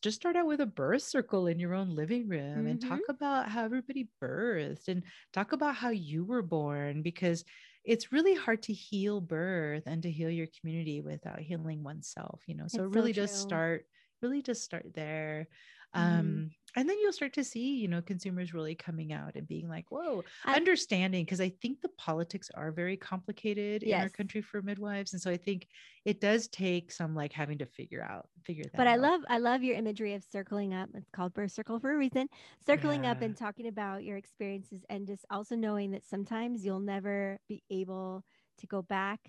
[0.03, 2.67] just start out with a birth circle in your own living room mm-hmm.
[2.67, 3.11] and talk mm-hmm.
[3.11, 7.45] about how everybody birthed and talk about how you were born because
[7.85, 12.55] it's really hard to heal birth and to heal your community without healing oneself you
[12.55, 13.87] know so it's really so just start
[14.23, 15.47] really just start there
[15.95, 16.19] mm-hmm.
[16.21, 19.69] um and then you'll start to see you know consumers really coming out and being
[19.69, 23.97] like whoa I, understanding because i think the politics are very complicated yes.
[23.97, 25.67] in our country for midwives and so i think
[26.05, 28.77] it does take some like having to figure out figure that out.
[28.77, 29.01] but i out.
[29.01, 32.29] love i love your imagery of circling up it's called birth circle for a reason
[32.65, 33.13] circling yeah.
[33.13, 37.63] up and talking about your experiences and just also knowing that sometimes you'll never be
[37.71, 38.25] able
[38.59, 39.21] to go back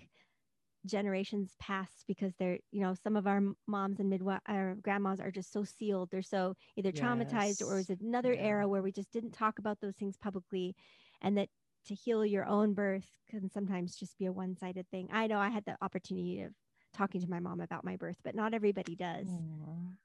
[0.86, 5.30] generations past because they're you know some of our moms and midwife our grandmas are
[5.30, 7.62] just so sealed they're so either traumatized yes.
[7.62, 8.40] or is another yeah.
[8.40, 10.74] era where we just didn't talk about those things publicly
[11.20, 11.48] and that
[11.86, 15.50] to heal your own birth can sometimes just be a one-sided thing i know i
[15.50, 16.52] had the opportunity of
[16.92, 19.28] talking to my mom about my birth but not everybody does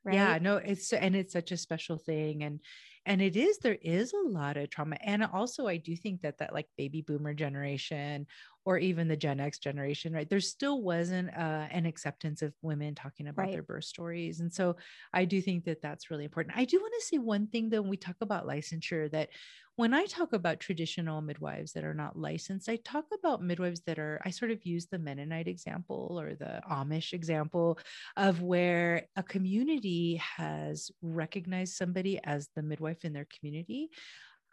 [0.04, 2.60] right yeah no it's and it's such a special thing and
[3.06, 6.38] and it is there is a lot of trauma and also i do think that
[6.38, 8.26] that like baby boomer generation
[8.66, 12.96] or even the gen x generation right there still wasn't uh, an acceptance of women
[12.96, 13.54] talking about right.
[13.54, 14.76] their birth stories and so
[15.14, 17.82] i do think that that's really important i do want to say one thing though
[17.82, 19.30] when we talk about licensure that
[19.78, 24.00] when I talk about traditional midwives that are not licensed, I talk about midwives that
[24.00, 27.78] are, I sort of use the Mennonite example or the Amish example
[28.16, 33.90] of where a community has recognized somebody as the midwife in their community.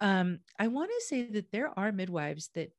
[0.01, 2.73] Um, I want to say that there are midwives that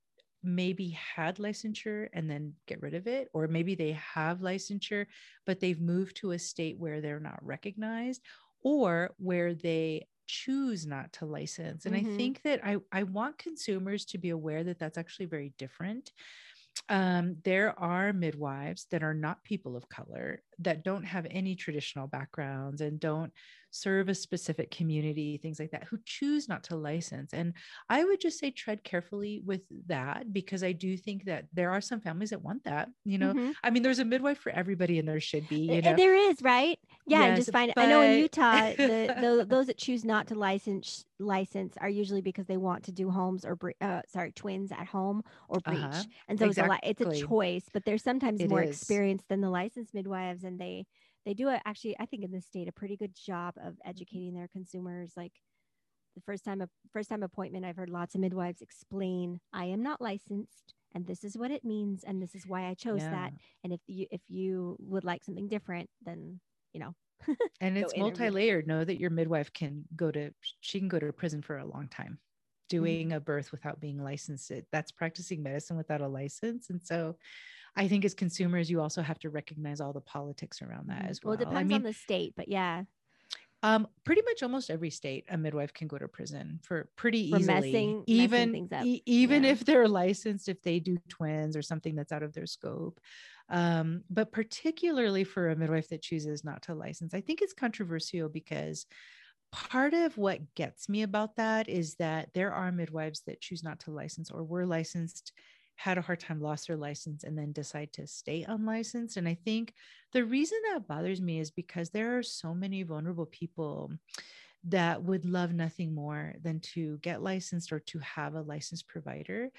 [0.43, 5.05] maybe had licensure and then get rid of it, or maybe they have licensure,
[5.45, 8.21] but they've moved to a state where they're not recognized,
[8.61, 11.85] or where they choose not to license.
[11.85, 12.13] And mm-hmm.
[12.13, 16.11] I think that I, I want consumers to be aware that that's actually very different
[16.89, 22.07] um, there are midwives that are not people of color that don't have any traditional
[22.07, 23.31] backgrounds and don't
[23.71, 27.33] serve a specific community, things like that, who choose not to license.
[27.33, 27.53] And
[27.89, 31.81] I would just say tread carefully with that because I do think that there are
[31.81, 32.89] some families that want that.
[33.03, 33.51] You know, mm-hmm.
[33.63, 35.61] I mean, there's a midwife for everybody, and there should be.
[35.61, 36.77] You know, there is, right?
[37.05, 37.71] Yeah, yes, just find.
[37.75, 37.85] But...
[37.85, 42.21] I know in Utah, the, the, those that choose not to license license are usually
[42.21, 46.03] because they want to do homes or uh, sorry twins at home or breech, uh-huh.
[46.27, 46.79] and so exactly.
[46.83, 47.65] it's a it's a choice.
[47.73, 48.69] But they're sometimes it more is.
[48.69, 50.85] experienced than the licensed midwives, and they
[51.25, 53.89] they do a, actually i think in the state a pretty good job of mm-hmm.
[53.89, 55.33] educating their consumers like
[56.15, 59.81] the first time a first time appointment i've heard lots of midwives explain i am
[59.81, 63.11] not licensed and this is what it means and this is why i chose yeah.
[63.11, 63.33] that
[63.63, 66.39] and if you if you would like something different then
[66.73, 66.95] you know
[67.61, 71.41] and it's multi-layered know that your midwife can go to she can go to prison
[71.41, 72.67] for a long time mm-hmm.
[72.69, 73.17] doing mm-hmm.
[73.17, 77.15] a birth without being licensed it, that's practicing medicine without a license and so
[77.75, 81.09] I think as consumers, you also have to recognize all the politics around that mm,
[81.09, 81.31] as well.
[81.31, 82.83] Well, it depends I mean, on the state, but yeah.
[83.63, 87.37] Um, pretty much almost every state, a midwife can go to prison for pretty for
[87.37, 87.71] easily.
[87.71, 89.51] Messing, even messing e- even yeah.
[89.51, 92.99] if they're licensed, if they do twins or something that's out of their scope.
[93.49, 98.27] Um, but particularly for a midwife that chooses not to license, I think it's controversial
[98.27, 98.85] because
[99.53, 103.79] part of what gets me about that is that there are midwives that choose not
[103.81, 105.31] to license or were licensed
[105.75, 109.17] had a hard time, lost their license, and then decide to stay unlicensed.
[109.17, 109.73] And I think
[110.11, 113.91] the reason that bothers me is because there are so many vulnerable people
[114.65, 119.51] that would love nothing more than to get licensed or to have a licensed provider.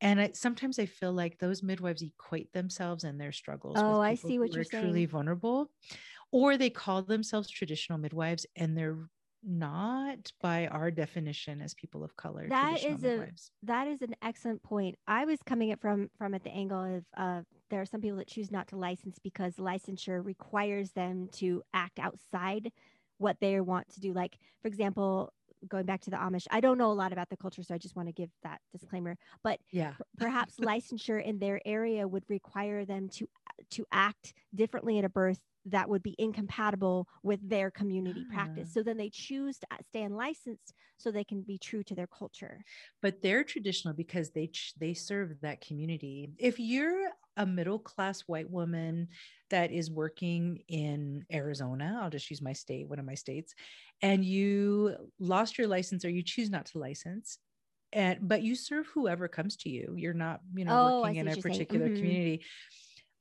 [0.00, 3.82] And I, sometimes I feel like those midwives equate themselves and their struggles.
[3.82, 4.70] Oh, I see what you're saying.
[4.80, 5.72] Truly vulnerable,
[6.32, 9.08] or they call themselves traditional midwives and they're
[9.46, 13.28] not by our definition as people of color that is a
[13.62, 14.96] that is an excellent point.
[15.06, 18.18] I was coming it from from at the angle of uh, there are some people
[18.18, 22.72] that choose not to license because licensure requires them to act outside
[23.18, 24.12] what they want to do.
[24.12, 25.32] Like for example
[25.68, 27.78] going back to the amish i don't know a lot about the culture so i
[27.78, 29.92] just want to give that disclaimer but yeah.
[30.18, 33.26] perhaps licensure in their area would require them to
[33.70, 38.68] to act differently at a birth that would be incompatible with their community practice.
[38.70, 38.74] Ah.
[38.74, 42.06] So then they choose to uh, stay unlicensed so they can be true to their
[42.06, 42.60] culture.
[43.00, 46.30] But they're traditional because they they serve that community.
[46.38, 49.08] If you're a middle class white woman
[49.50, 53.54] that is working in Arizona, I'll just use my state, one of my states,
[54.02, 57.38] and you lost your license or you choose not to license,
[57.92, 59.94] and but you serve whoever comes to you.
[59.96, 61.96] You're not, you know, oh, working in a particular mm-hmm.
[61.96, 62.44] community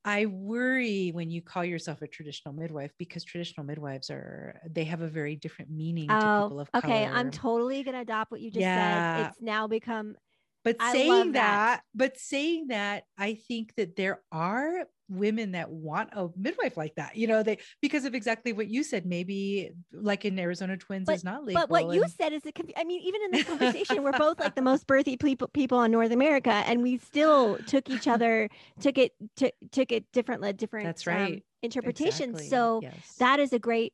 [0.06, 5.02] I worry when you call yourself a traditional midwife because traditional midwives are they have
[5.02, 6.82] a very different meaning oh, to people of okay.
[6.82, 6.94] color.
[6.94, 9.18] Okay, I'm totally gonna adopt what you just yeah.
[9.18, 9.28] said.
[9.28, 10.16] It's now become
[10.64, 16.10] but saying that, that, but saying that, I think that there are women that want
[16.14, 19.06] a midwife like that, you know, they because of exactly what you said.
[19.06, 21.62] Maybe like in Arizona Twins but, is not legal.
[21.62, 21.96] But what and...
[21.96, 24.88] you said is, a, I mean, even in this conversation, we're both like the most
[24.88, 28.50] birthy people people in North America, and we still took each other,
[28.80, 30.86] took it, took took it different, different.
[30.86, 31.34] That's right.
[31.36, 32.40] Um, interpretations.
[32.40, 32.50] Exactly.
[32.50, 33.16] So yes.
[33.20, 33.94] that is a great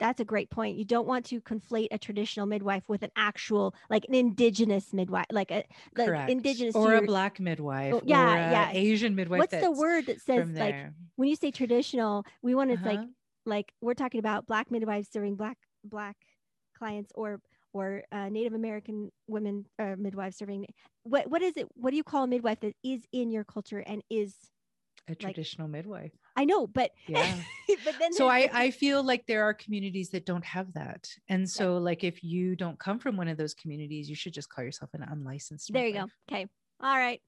[0.00, 0.76] that's a great point.
[0.76, 5.26] You don't want to conflate a traditional midwife with an actual, like an indigenous midwife,
[5.30, 5.62] like a
[5.96, 9.38] like indigenous or a black midwife, oh, yeah, yeah, Asian midwife.
[9.38, 10.74] What's the word that says like
[11.16, 12.24] when you say traditional?
[12.42, 12.88] We want to uh-huh.
[12.88, 13.08] like
[13.46, 16.16] like we're talking about black midwives serving black black
[16.76, 17.40] clients or
[17.72, 20.66] or uh, Native American women uh, midwives serving.
[21.04, 21.68] What what is it?
[21.74, 24.34] What do you call a midwife that is in your culture and is
[25.10, 26.12] a traditional like, midwife?
[26.36, 27.34] I know, but yeah.
[27.84, 31.48] but then so I I feel like there are communities that don't have that, and
[31.48, 31.80] so yeah.
[31.80, 34.90] like if you don't come from one of those communities, you should just call yourself
[34.94, 35.72] an unlicensed.
[35.72, 36.02] There midwife.
[36.02, 36.36] you go.
[36.36, 36.46] Okay.
[36.82, 37.20] All right.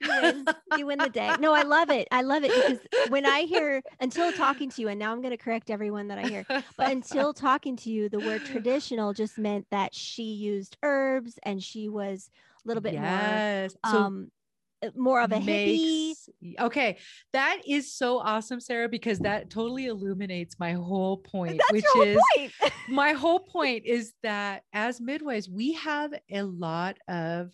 [0.00, 0.46] You win.
[0.78, 1.34] you win the day.
[1.38, 2.08] No, I love it.
[2.10, 5.36] I love it because when I hear until talking to you, and now I'm going
[5.36, 9.38] to correct everyone that I hear, but until talking to you, the word traditional just
[9.38, 12.30] meant that she used herbs and she was
[12.64, 13.74] a little bit yes.
[13.84, 14.37] more um, uh,
[14.82, 16.60] Uh, more of a makes, hippie.
[16.60, 16.98] Okay,
[17.32, 22.18] that is so awesome, Sarah, because that totally illuminates my whole point, That's which is
[22.36, 22.52] point.
[22.88, 27.50] my whole point is that as midwives, we have a lot of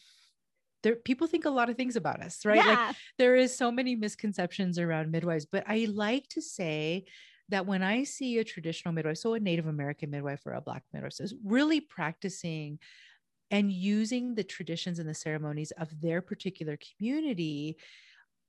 [0.82, 2.56] there people think a lot of things about us, right?
[2.56, 2.86] Yeah.
[2.88, 7.06] Like there is so many misconceptions around midwives, but I like to say
[7.48, 10.82] that when I see a traditional midwife, so a Native American midwife or a Black
[10.92, 12.78] midwife, is really practicing
[13.50, 17.76] and using the traditions and the ceremonies of their particular community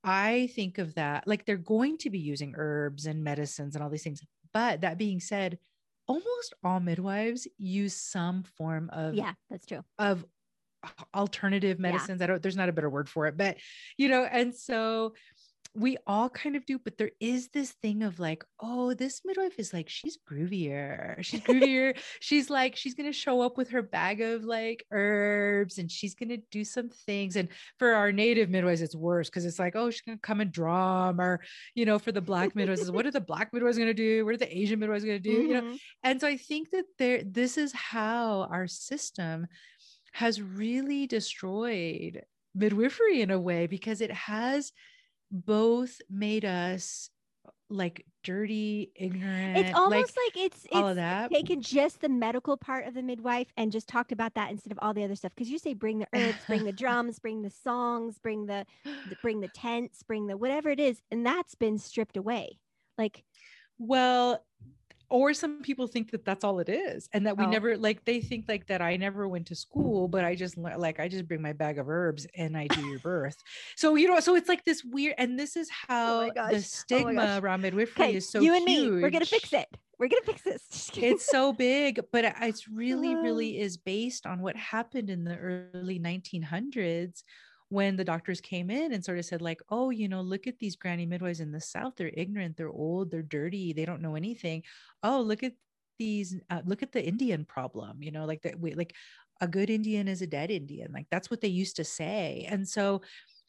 [0.03, 3.89] I think of that like they're going to be using herbs and medicines and all
[3.89, 4.21] these things.
[4.53, 5.57] But that being said,
[6.07, 9.83] almost all midwives use some form of Yeah, that's true.
[9.97, 10.25] of
[11.15, 11.81] alternative Yeah.
[11.81, 12.21] medicines.
[12.21, 13.57] I don't there's not a better word for it, but
[13.97, 15.15] you know, and so
[15.75, 19.59] we all kind of do, but there is this thing of like, oh, this midwife
[19.59, 21.21] is like, she's groovier.
[21.23, 21.97] She's groovier.
[22.21, 26.15] she's like, she's going to show up with her bag of like herbs and she's
[26.15, 27.35] going to do some things.
[27.35, 30.39] And for our native midwives, it's worse because it's like, oh, she's going to come
[30.39, 31.19] and drum.
[31.19, 31.41] Or,
[31.73, 34.23] you know, for the black midwives, what are the black midwives going to do?
[34.23, 35.41] What are the Asian midwives going to do?
[35.41, 35.79] You know, Mhm.
[36.03, 39.47] and so I think that there, this is how our system
[40.13, 42.21] has really destroyed
[42.53, 44.71] midwifery in a way because it has
[45.31, 47.09] both made us
[47.69, 51.31] like dirty, ignorant, It's almost like, like, it's all of that.
[51.31, 54.79] taken just the medical part of the midwife and just talked about that instead of
[54.81, 55.33] all the other stuff.
[55.35, 59.15] Because you say bring the herbs, bring the drums, bring the songs, bring the, the
[59.21, 62.59] bring the tents, bring the whatever it is, and that's been stripped away.
[62.97, 63.23] Like
[63.77, 64.43] Well,
[65.15, 67.49] or some people think that that's all it is, and that we Oh.
[67.49, 68.81] never like they think like that.
[68.81, 71.87] I never went to school, but I just like I just bring my bag of
[71.89, 73.37] herbs and I do your birth.
[73.77, 76.31] So you know, so it's like this weird, and this is oh how.
[76.35, 77.41] Oh the stigma gosh.
[77.41, 79.67] around midwifery okay, is so you and me, we're gonna fix it.
[79.97, 80.91] We're gonna fix this.
[80.97, 83.21] It's so big but it's really Oh.
[83.21, 87.23] really is based on what happened in the early 1900s
[87.69, 90.59] when the doctors came in and sort of said like oh you know look at
[90.59, 94.15] these granny midwives in the south they're ignorant they're old they're dirty they don't know
[94.15, 94.63] anything.
[95.03, 95.53] Oh look at
[95.97, 98.93] these uh, look at the indian problem you know like that we like
[99.41, 102.45] a good indian is a dead indian like that's what they used to say.
[102.49, 103.01] And so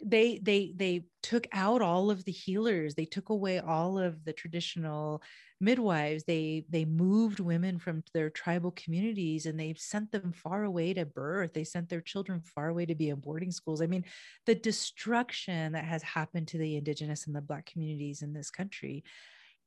[0.05, 2.95] they they they took out all of the healers.
[2.95, 5.23] They took away all of the traditional
[5.61, 6.25] midwives.
[6.25, 11.07] They they moved women from their tribal communities and they sent them far away to
[11.07, 11.55] birth.
[11.55, 13.81] They sent their children far away to be in boarding schools.
[13.81, 14.05] I mean
[14.45, 19.05] the destruction that has happened to the indigenous and the black communities in this country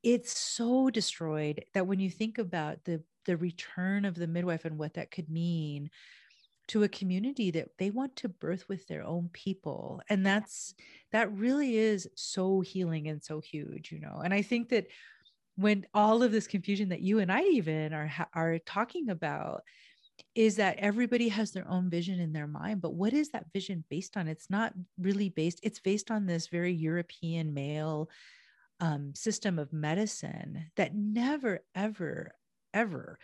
[0.02, 4.78] it's so destroyed that when you think about the the return of the midwife and
[4.78, 5.90] what that could mean
[6.70, 10.72] to a community that they want to birth with their own people and that's
[11.10, 14.86] that really is so healing and so huge you know and i think that
[15.56, 19.62] when all of this confusion that you and i even are are talking about
[20.36, 23.82] is that everybody has their own vision in their mind but what is that vision
[23.90, 24.28] based on?
[24.28, 28.08] It's not really based it's based on this very european male
[28.78, 32.32] um, system of medicine that never ever
[32.74, 33.18] ever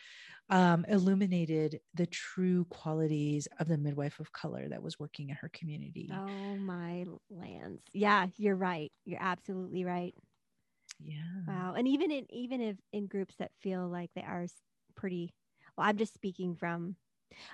[0.48, 5.50] um, illuminated the true qualities of the midwife of color that was working in her
[5.52, 6.08] community.
[6.12, 7.82] oh my lands.
[7.92, 8.92] Yeah, you're right.
[9.04, 10.14] You're absolutely right.
[11.00, 11.16] Yeah.
[11.46, 11.74] Wow.
[11.76, 14.46] And even in even if in groups that feel like they are
[14.94, 15.32] pretty
[15.76, 16.96] well, I'm just speaking from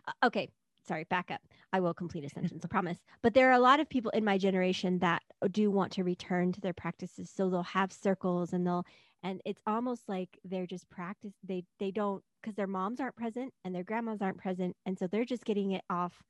[0.06, 0.48] uh, okay,
[0.86, 1.40] sorry, back up.
[1.72, 2.98] I will complete a sentence, I promise.
[3.22, 6.52] But there are a lot of people in my generation that do want to return
[6.52, 7.30] to their practices.
[7.30, 8.86] So they'll have circles and they'll
[9.22, 13.52] and it's almost like they're just practice they they don't because their moms aren't present
[13.64, 14.76] and their grandmas aren't present.
[14.84, 16.22] And so they're just getting it off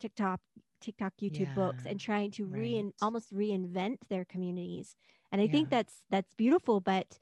[0.00, 0.40] TikTok,
[0.80, 2.94] TikTok, YouTube books and trying to rein right.
[3.00, 4.96] almost reinvent their communities.
[5.32, 7.18] And I think that's that's beautiful, but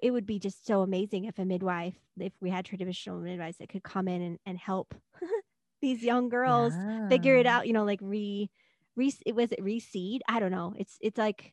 [0.00, 3.68] it would be just so amazing if a midwife, if we had traditional midwives that
[3.68, 4.94] could come in and, and help
[5.82, 6.72] these young girls
[7.08, 8.48] figure it out, you know, like re,
[8.94, 10.20] re, was it reseed?
[10.28, 10.74] I don't know.
[10.76, 11.52] It's, it's like,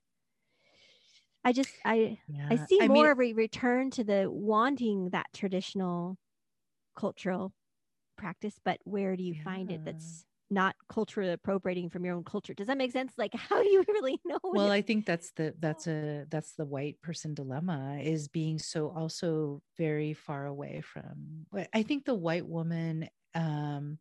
[1.44, 2.20] I just, I,
[2.50, 6.18] I see mean, more of a return to the wanting that traditional
[6.96, 7.54] cultural
[8.18, 12.54] practice, but where do you find it that's not culturally appropriating from your own culture?
[12.56, 13.14] Does that make sense?
[13.18, 14.40] Like, how do you really know?
[14.52, 18.90] well i think that's the that's a that's the white person dilemma is being so
[18.90, 23.98] also very far away from i think the white woman um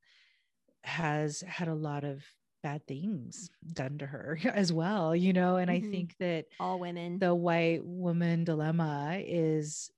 [0.85, 2.25] has had a lot of
[2.69, 5.75] bad things done to her as well you know and Mhm.
[5.77, 7.19] i think that all women.
[7.19, 9.91] the white woman dilemma is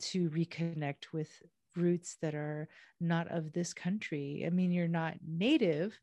[0.00, 1.30] to reconnect with
[1.76, 2.68] roots that are
[3.00, 4.42] not of this country.
[4.46, 5.98] I mean, you're not native.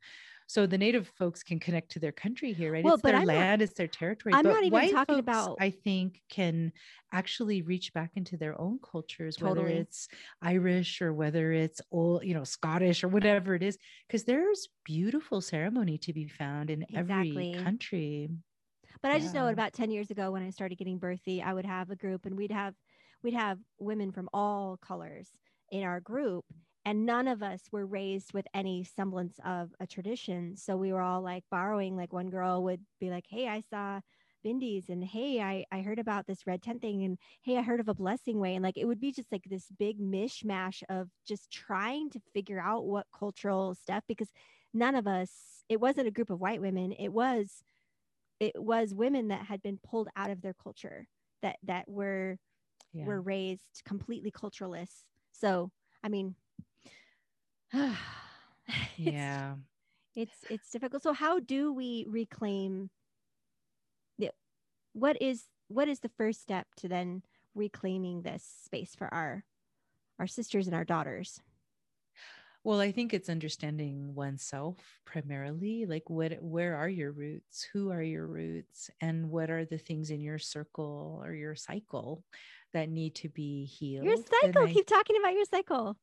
[0.49, 2.83] So the native folks can connect to their country here, right?
[2.83, 4.33] Well, it's but their I'm not- land, it's their territory.
[4.33, 6.71] I'm but not even white talking folks, about- I think, can
[7.11, 10.07] actually reach back into their own cultures, whether it's
[10.41, 13.77] Irish or whether it's old, you know, Scottish or whatever it is,
[14.07, 17.51] because there's beautiful ceremony to be found in Exactly.
[17.53, 18.29] every country.
[19.01, 21.65] But I just know about 10 years ago when I started getting birthy, I would
[21.65, 22.73] have a group and we'd have
[23.23, 25.31] we'd have women from all colors
[25.71, 26.45] in our group
[26.87, 30.55] and none of us were raised with any semblance of a tradition.
[30.55, 33.99] So we were all like borrowing like one girl would be like, "Hey, I saw
[34.45, 37.81] Bindis and hey, I, I heard about this red tent thing and hey, I heard
[37.81, 38.55] of a blessing way.
[38.55, 42.61] And like it would be just like this big mishmash of just trying to figure
[42.61, 44.29] out what cultural stuff because
[44.73, 46.93] none of us, it wasn't a group of white women.
[46.93, 47.63] It was
[48.39, 51.05] it was women that had been pulled out of their culture
[51.41, 52.37] that that were
[52.93, 53.03] yeah.
[53.03, 55.03] were raised completely cultureless.
[55.33, 55.69] So
[56.01, 56.35] I mean
[58.97, 59.55] yeah.
[60.15, 61.03] it's it's difficult.
[61.03, 62.89] So how do we reclaim
[64.17, 64.31] the,
[64.93, 67.23] what is what is the first step to then
[67.55, 69.43] reclaiming this space for our
[70.19, 71.41] our sisters and our daughters?
[72.63, 77.67] Well i think it's understanding oneself primarily like what where are your roots?
[77.73, 78.89] Who are your roots?
[78.99, 82.23] And what are the things in your circle or your cycle
[82.73, 84.05] that need to be healed?
[84.05, 85.95] Your cycle I, keep talking about your cycle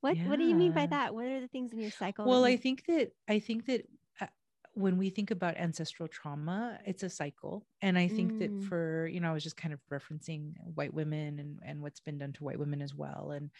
[0.00, 0.28] what yeah.
[0.28, 1.14] what do you mean by that?
[1.14, 2.24] What are the things in your cycle?
[2.24, 3.86] Well, I think that I think that
[4.20, 4.26] uh,
[4.74, 7.66] when we think about ancestral trauma, it's a cycle.
[7.82, 8.38] And I think mm.
[8.40, 12.00] that for, you know, I was just kind of referencing white women and, and what's
[12.00, 13.32] been done to white women as well.
[13.34, 13.50] And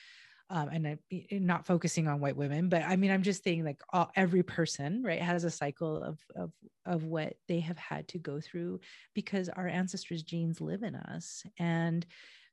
[0.53, 0.99] um, and I,
[1.31, 5.01] not focusing on white women, but I mean, I'm just saying like all, every person,
[5.05, 6.51] right, has a cycle of, of,
[6.85, 8.81] of what they have had to go through
[9.15, 11.45] because our ancestors' genes live in us.
[11.57, 12.05] And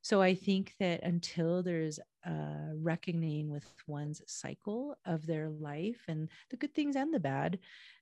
[0.02, 6.28] so I think that until there's a reckoning with one's cycle of their life and
[6.50, 7.58] the good things and the bad,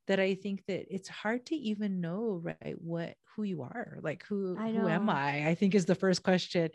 [0.06, 4.24] that I think that it's hard to even know right what who you are, like
[4.28, 5.48] who who am I?
[5.48, 6.70] I think is the first question.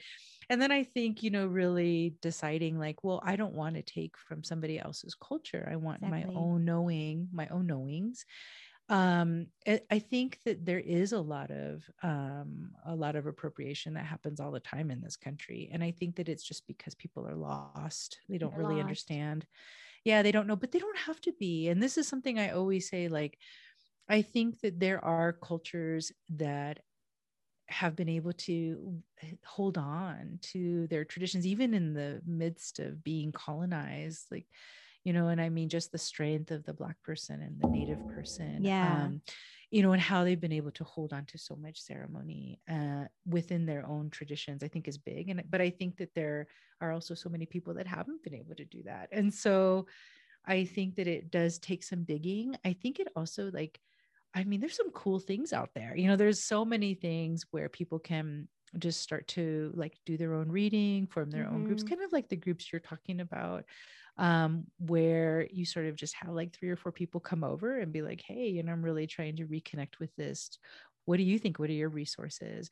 [0.50, 4.18] And then I think, you know, really deciding like, well, I don't want to take
[4.18, 5.68] from somebody else's culture.
[5.72, 6.34] I want exactly.
[6.34, 8.26] my own knowing, my own knowings
[8.92, 9.48] um,
[9.90, 14.40] I think that there is a lot of um, a lot of appropriation that happens
[14.40, 17.36] all the time in this country, and I think that it's just because people are
[17.36, 18.82] lost; they don't They're really lost.
[18.82, 19.48] understand.
[20.06, 21.70] Yeah, they don't know, but they don't have to be.
[21.70, 23.40] And this is something I always say: like,
[24.10, 26.82] I think that there are cultures that
[27.70, 29.02] have been able to
[29.46, 34.48] hold on to their traditions, even in the midst of being colonized, like
[35.04, 38.08] you know, and I mean just the strength of the Black person and the Native
[38.10, 38.64] person.
[38.64, 39.06] Yeah.
[39.06, 39.22] Um,
[39.72, 43.06] you know, and how they've been able to hold on to so much ceremony uh,
[43.26, 45.30] within their own traditions, I think is big.
[45.30, 46.48] And but I think that there
[46.82, 49.08] are also so many people that haven't been able to do that.
[49.14, 49.88] And so
[50.46, 52.58] I think that it does take some digging.
[52.66, 53.80] I think it also like,
[54.34, 55.96] I mean, there's some cool things out there.
[55.96, 58.50] You know, there's so many things where people can
[58.80, 61.56] just start to like do their own reading, form their mm-hmm.
[61.56, 61.96] own groups, mm-hmm.
[61.96, 63.66] kind of like the groups you're talking about
[64.18, 67.94] um, where you sort of just have like three or four people come over and
[67.94, 70.58] be like, hey, you know, I'm really trying to reconnect with this.
[71.06, 71.60] What do you think?
[71.60, 72.70] What are your resources?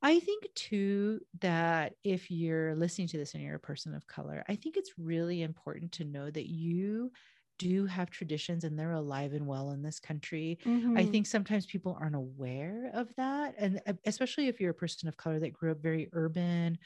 [0.00, 4.44] I think too that if you're listening to this and you're a person of color,
[4.48, 7.10] I think it's really important to know that you
[7.58, 10.58] do have traditions and they're alive and well in this country.
[10.64, 10.96] Mm-hmm.
[10.96, 13.54] I think sometimes people aren't aware of that.
[13.58, 16.78] And uh, especially if you're a person of color that grew up very urban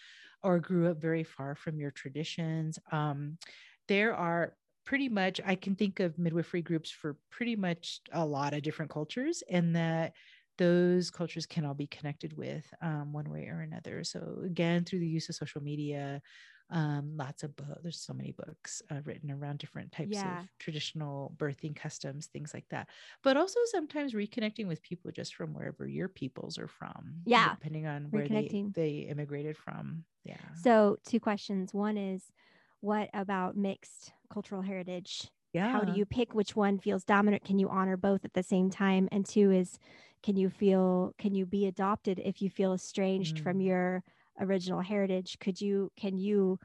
[0.43, 2.79] or grew up very far from your traditions.
[2.91, 3.39] Um,
[3.89, 8.53] there are pretty much i can think of midwifery groups for pretty much a lot
[8.53, 10.13] of different cultures and that
[10.59, 14.99] those cultures can all be connected with um, one way or another so again through
[14.99, 16.21] the use of social media
[16.73, 20.41] um, lots of books there's so many books uh, written around different types yeah.
[20.41, 22.89] of traditional birthing customs things like that
[23.23, 27.87] but also sometimes reconnecting with people just from wherever your peoples are from yeah depending
[27.87, 32.33] on where they, they immigrated from yeah so two questions one is
[32.83, 35.31] what about mixed cultural heritage?
[35.53, 35.71] Yeah.
[35.71, 37.45] How do you pick which one feels dominant?
[37.45, 39.09] Can you honor both at the same time?
[39.13, 39.79] And two is,
[40.23, 43.43] can you feel, can you be adopted if you feel estranged mm.
[43.43, 44.03] from your
[44.43, 45.39] original heritage?
[45.41, 46.59] Could you, can you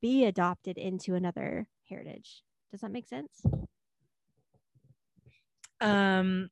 [0.00, 2.42] be adopted into another heritage?
[2.70, 3.42] Does that make sense?
[5.80, 6.50] Um,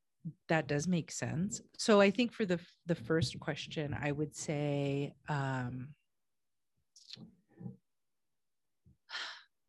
[0.48, 1.60] that does make sense.
[1.78, 5.94] So I think for the the first question, I would say um,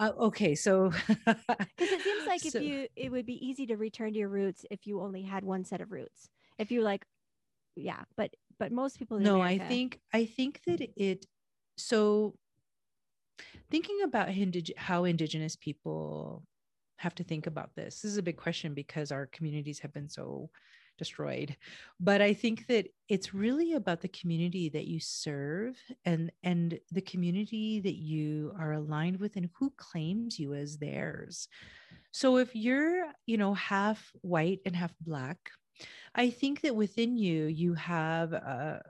[0.02, 1.38] Uh, okay, so because
[1.78, 4.66] it seems like so, if you, it would be easy to return to your roots
[4.72, 6.28] if you only had one set of roots.
[6.58, 7.06] If you like,
[7.76, 8.32] yeah, but
[8.62, 9.20] but most people.
[9.20, 11.26] no, America, I think I think that it.
[11.78, 12.36] So,
[13.72, 16.43] thinking about indig- how Indigenous people
[16.97, 18.01] have to think about this.
[18.01, 20.51] This is a big question because our communities have been so
[20.97, 21.55] destroyed
[21.99, 27.01] but i think that it's really about the community that you serve and and the
[27.01, 31.47] community that you are aligned with and who claims you as theirs
[32.12, 35.39] so if you're you know half white and half black
[36.16, 38.82] i think that within you you have a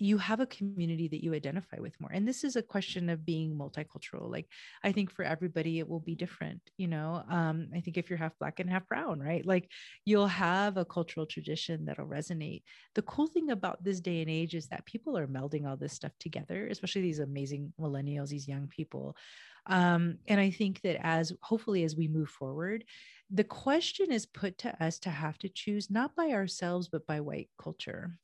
[0.00, 2.10] you have a community that you identify with more.
[2.12, 4.30] And this is a question of being multicultural.
[4.30, 4.46] Like
[4.84, 7.22] i think for everybody it will be different you know?
[7.28, 9.44] Um, i think if you're half black and half brown right?
[9.44, 9.70] Like
[10.04, 12.62] you'll have a cultural tradition that'll resonate.
[12.94, 15.92] The cool thing about this day and age is that people are melding all this
[15.92, 19.16] stuff together especially these amazing millennials these young people.
[19.66, 22.84] Um, and i think that as hopefully as we move forward
[23.30, 27.20] the question is put to us to have to choose not by ourselves but by
[27.20, 28.16] white culture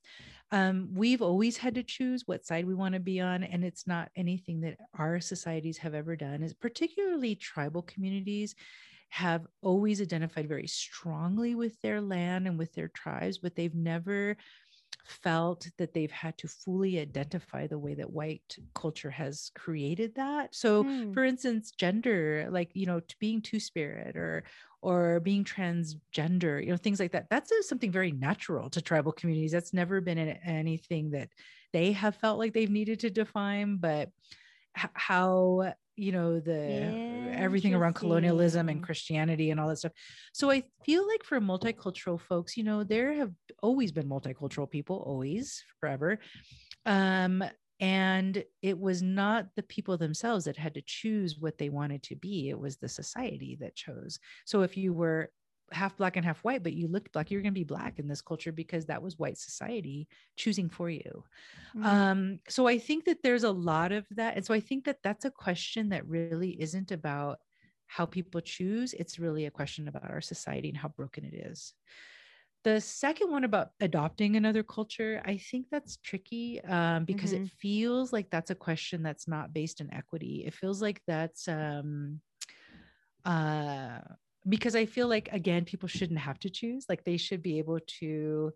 [0.51, 3.87] um, we've always had to choose what side we want to be on and it's
[3.87, 8.55] not anything that our societies have ever done is particularly tribal communities
[9.09, 14.37] have always identified very strongly with their land and with their tribes but they've never
[15.05, 20.55] felt that they've had to fully identify the way that white culture has created that
[20.55, 21.13] so mm.
[21.13, 24.43] for instance gender like you know being two spirit or
[24.85, 27.27] or being transgender you know things like that.
[27.31, 29.53] That's something very natural to tribal communities.
[29.53, 31.31] That's never been anything that
[31.73, 34.11] they have felt like they've needed to define but
[34.75, 36.61] how you know the
[37.33, 39.93] everything around colonialism and christianity and all that stuff.
[40.33, 43.33] So i feel like for multicultural folks you know there have
[43.63, 46.19] always been multicultural people always forever.
[46.85, 47.43] Um
[47.81, 52.15] and it was not the people themselves that had to choose what they wanted to
[52.17, 55.31] be it was the society that chose so if you were
[55.73, 58.09] half black and half white, but you looked black, you're going to be black in
[58.09, 61.25] this culture because that was white society choosing for you.
[61.77, 61.87] Mm-hmm.
[61.87, 64.37] Um, so I think that there's a lot of that.
[64.37, 67.39] And so I think that that's a question that really isn't about
[67.87, 68.95] how people choose.
[68.95, 71.75] It's really a question about our society and how broken it is.
[72.65, 77.45] The second one about adopting another culture, I think that's tricky um, because mm-hmm.
[77.45, 80.45] it feels like that's a question that's not based in equity.
[80.47, 82.21] It feels like that's um,
[83.27, 83.99] uh,
[84.49, 86.87] because I feel like again, people shouldn't have to choose.
[86.89, 88.55] Like they should be able to,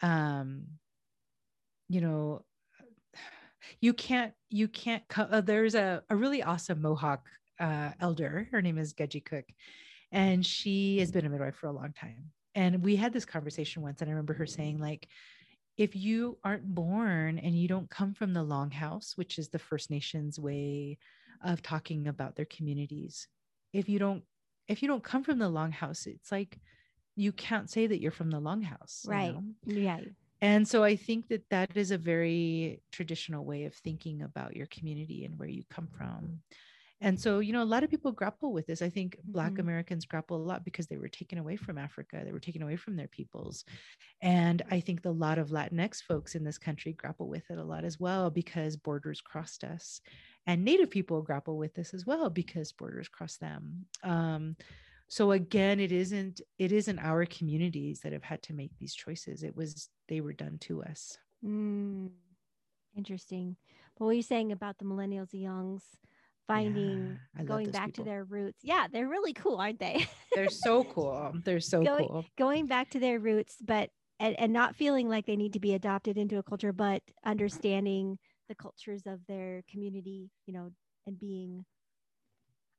[0.00, 0.64] um,
[1.90, 2.46] you know,
[3.82, 5.02] you can't you can't.
[5.14, 7.28] Uh, there's a a really awesome Mohawk
[7.60, 8.48] uh, elder.
[8.52, 9.44] Her name is Katsi Cook,
[10.10, 12.30] and she has been a midwife for a long time.
[12.54, 15.08] And we had this conversation once, and I remember her saying like.
[15.76, 19.90] If you aren't born and you don't come from the Longhouse, which is the First
[19.90, 20.98] Nations way
[21.42, 23.26] of talking about their communities,
[23.72, 24.22] if you don't
[24.68, 26.58] if you don't come from the longhouse, it's like
[27.16, 29.06] you can't say that you're from the longhouse.
[29.06, 29.34] Right.
[29.66, 29.82] You know?
[29.82, 30.00] Yeah.
[30.40, 34.66] And so I think that that is a very traditional way of thinking about your
[34.66, 36.40] community and where you come from.
[37.00, 38.80] And so, you know, a lot of people grapple with this.
[38.80, 39.60] I think Black mm-hmm.
[39.60, 42.76] Americans grapple a lot because they were taken away from Africa, they were taken away
[42.76, 43.64] from their peoples.
[44.22, 47.64] And I think a lot of Latinx folks in this country grapple with it a
[47.64, 50.00] lot as well because borders crossed us
[50.46, 54.56] and native people grapple with this as well because borders cross them um,
[55.08, 59.42] so again it isn't it isn't our communities that have had to make these choices
[59.42, 62.08] it was they were done to us mm,
[62.96, 63.56] interesting
[63.96, 65.84] what were you saying about the millennials the youngs
[66.46, 68.04] finding yeah, going back people.
[68.04, 68.58] to their roots.
[68.62, 70.06] Yeah they're really cool aren't they?
[70.34, 71.32] They're so cool.
[71.44, 72.24] They're so going, cool.
[72.38, 73.90] going back to their roots but
[74.20, 78.18] and, and not feeling like they need to be adopted into a culture but understanding
[78.48, 80.70] the cultures of their community, you know,
[81.06, 81.64] and being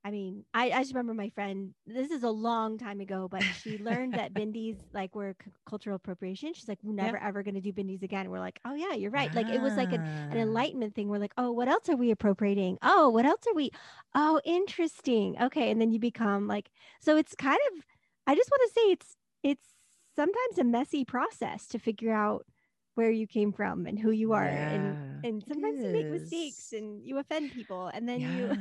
[0.06, 3.41] I mean, I, I just remember my friend, this is a long time ago, but
[3.41, 6.53] she learned that bindis like were c- cultural appropriation.
[6.53, 8.30] She's like, we're never ever going to do bindis again.
[8.30, 9.34] We're like, oh yeah, you're right.
[9.34, 10.41] Like it was like an, an ah.
[10.41, 11.10] enlightenment thing.
[11.10, 12.78] We're like, oh, what else are we appropriating?
[12.84, 13.72] Oh, what else are we?
[14.14, 15.38] Oh, interesting.
[15.41, 15.72] Okay.
[15.72, 16.70] And then you become like,
[17.01, 17.84] so it's kind of,
[18.28, 19.68] I just want to say it's, it's
[20.16, 22.45] sometimes a messy process to figure out
[22.93, 26.72] where you came from and who you are yeah, and and sometimes you make mistakes
[26.72, 28.38] and you offend people and then yeah.
[28.38, 28.58] you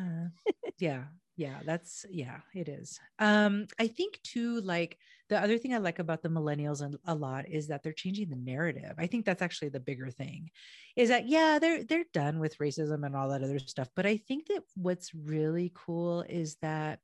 [0.79, 1.03] yeah
[1.37, 5.99] yeah that's yeah it is um i think too like the other thing i like
[5.99, 9.69] about the millennials a lot is that they're changing the narrative i think that's actually
[9.69, 10.51] the bigger thing
[10.97, 14.17] is that yeah they're they're done with racism and all that other stuff but i
[14.17, 17.01] think that what's really cool is that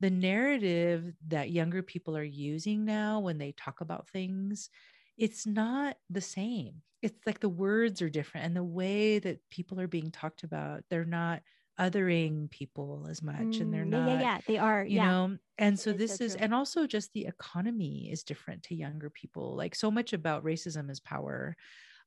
[0.00, 4.70] the narrative that younger people are using now when they talk about things
[5.16, 6.82] it's not the same.
[7.02, 10.84] It's like the words are different and the way that people are being talked about,
[10.90, 11.42] they're not
[11.78, 15.10] othering people as much mm, and they're not yeah, yeah, they are you yeah.
[15.10, 19.10] know and so this so is and also just the economy is different to younger
[19.10, 21.56] people like so much about racism is power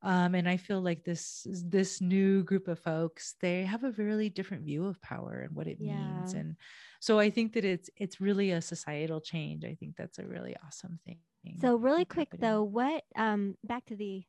[0.02, 4.30] um, and i feel like this this new group of folks they have a really
[4.30, 5.94] different view of power and what it yeah.
[5.94, 6.56] means and
[7.00, 10.56] so i think that it's it's really a societal change i think that's a really
[10.66, 11.20] awesome thing
[11.62, 12.52] so really quick happening.
[12.52, 14.24] though, what um back to the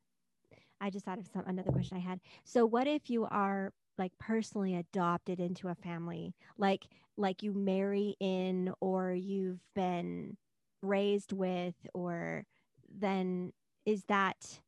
[0.81, 2.21] I just thought of some another question I had.
[2.45, 8.17] So what if you are like personally adopted into a family, like like you marry
[8.19, 10.37] in or you've been
[10.83, 12.47] raised with or
[12.89, 13.53] then
[13.85, 14.61] is that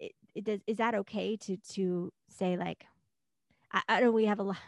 [0.00, 2.84] it does is that okay to to say like
[3.72, 4.58] I, I know we have a lot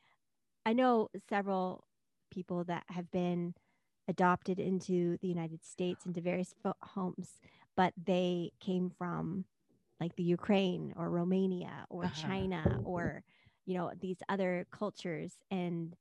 [0.66, 1.84] I know several
[2.32, 3.54] people that have been
[4.08, 7.40] adopted into the United States into various homes,
[7.76, 9.44] but they came from
[10.00, 12.34] like the Ukraine or Romania or Uh-huh.
[12.34, 13.22] China or
[13.66, 15.96] you know these other cultures and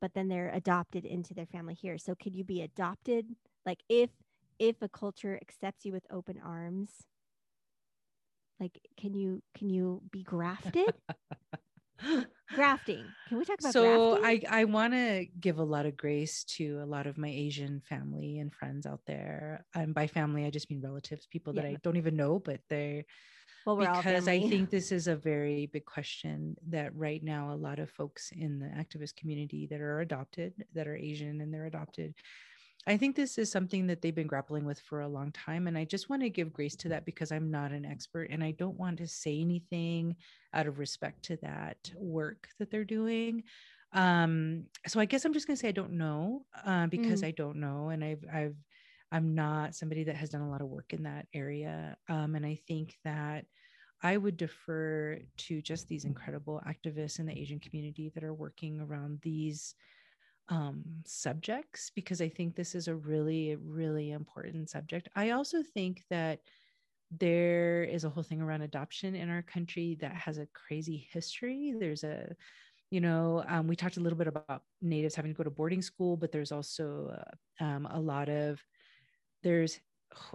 [0.00, 1.98] but then they're adopted into their family here.
[1.98, 3.26] So could you be adopted
[3.66, 4.10] like if
[4.58, 7.06] if a culture accepts you with open arms?
[8.60, 10.88] Like can you can you be grafted?
[12.54, 13.04] grafting.
[13.28, 14.48] Can we talk about so grafting?
[14.50, 17.80] i i want to give a lot of grace to a lot of my asian
[17.80, 21.70] family and friends out there and by family i just mean relatives people that Yeah.
[21.70, 23.04] i don't even know but they're
[23.64, 27.52] well, we're all because I think this is a very big question that right now
[27.52, 31.52] a lot of folks in the activist community that are adopted, that are Asian and
[31.52, 32.14] they're adopted,
[32.86, 35.66] I think this is something that they've been grappling with for a long time.
[35.66, 38.44] And I just want to give grace to that because I'm not an expert and
[38.44, 40.16] I don't want to say anything
[40.54, 43.42] out of respect to that work that they're doing.
[43.92, 47.56] Um, so I guess I'm just gonna say I don't know uh, because I don't
[47.56, 48.56] know, and I've I've
[49.12, 51.96] I'm not somebody that has done a lot of work in that area.
[52.08, 53.46] Um, and I think that
[54.02, 58.80] I would defer to just these incredible activists in the Asian community that are working
[58.80, 59.74] around these
[60.48, 65.08] um, subjects because I think this is a really, really important subject.
[65.16, 66.40] I also think that
[67.10, 71.74] there is a whole thing around adoption in our country that has a crazy history.
[71.78, 72.34] There's a
[72.90, 75.82] you know um, we talked a little bit about natives having to go to boarding
[75.82, 77.12] school but there's also
[77.60, 78.60] uh, um, a lot of
[79.42, 79.80] there's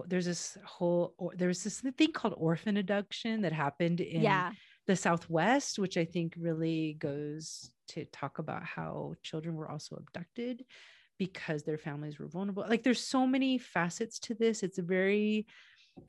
[0.06, 4.52] there's this whole or there's this thing called orphan abduction that happened in yeah.
[4.86, 10.64] the southwest which i think really goes to talk about how children were also abducted
[11.18, 15.46] because their families were vulnerable like there's so many facets to this it's a very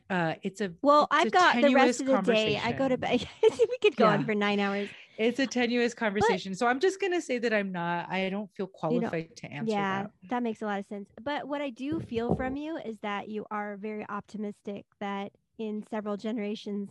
[0.09, 2.59] uh it's a Well, it's a I've got the rest of the day.
[2.63, 3.27] I go to bed.
[3.43, 4.89] we could go on for nine hours.
[5.17, 8.49] it's a tenuous conversation so i'm just going to say that i'm not i don't
[8.55, 11.07] feel You know, qualified to answer yeah, that that makes a lot of sense.
[11.21, 15.84] But what I do feel from you is that you are very optimistic that in
[15.89, 16.89] several generations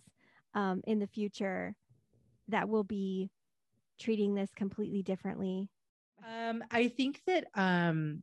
[0.55, 1.75] um, in the future,
[2.49, 3.31] that we'll be
[3.99, 5.69] treating this completely differently.
[6.27, 8.23] Um, I think that um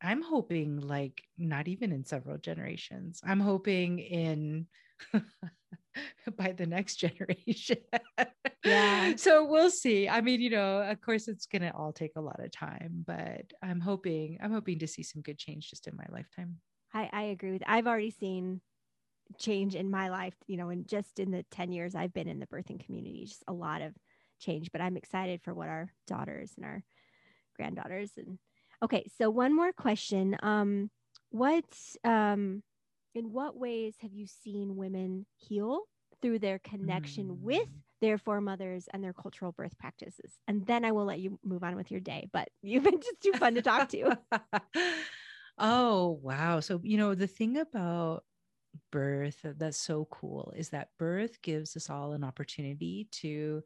[0.00, 3.20] I'm hoping like not even in several generations.
[3.24, 4.66] I'm hoping in
[6.36, 7.78] by the next generation.
[8.64, 9.14] Yeah.
[9.16, 10.08] So we'll see.
[10.08, 13.52] I mean, you know, of course it's gonna all take a lot of time, but
[13.62, 16.56] I'm hoping I'm hoping to see some good change just in my lifetime.
[16.92, 17.62] I, I agree with.
[17.66, 18.60] I've already seen
[19.38, 20.34] change in my life.
[20.46, 23.44] You know, in just in the ten years I've been in the birthing community, just
[23.48, 23.94] a lot of
[24.38, 24.70] change.
[24.72, 26.84] But I'm excited for what our daughters and our
[27.56, 28.38] granddaughters and
[28.82, 29.06] okay.
[29.18, 30.36] So one more question.
[30.42, 30.90] Um,
[31.30, 31.64] what
[32.04, 32.62] um,
[33.14, 35.82] in what ways have you seen women heal
[36.22, 37.82] through their connection with Mm.
[38.00, 40.34] their foremothers and their cultural birth practices?
[40.46, 42.28] And then I will let you move on with your day.
[42.32, 44.18] But you've been just too fun to talk to.
[45.58, 46.60] oh, wow.
[46.60, 48.24] So, you know, the thing about
[48.92, 53.62] birth that's so cool is that birth gives us all an opportunity to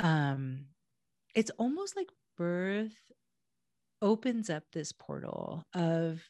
[0.00, 0.66] um
[1.34, 3.12] it's almost like birth
[4.02, 6.22] opens up this portal of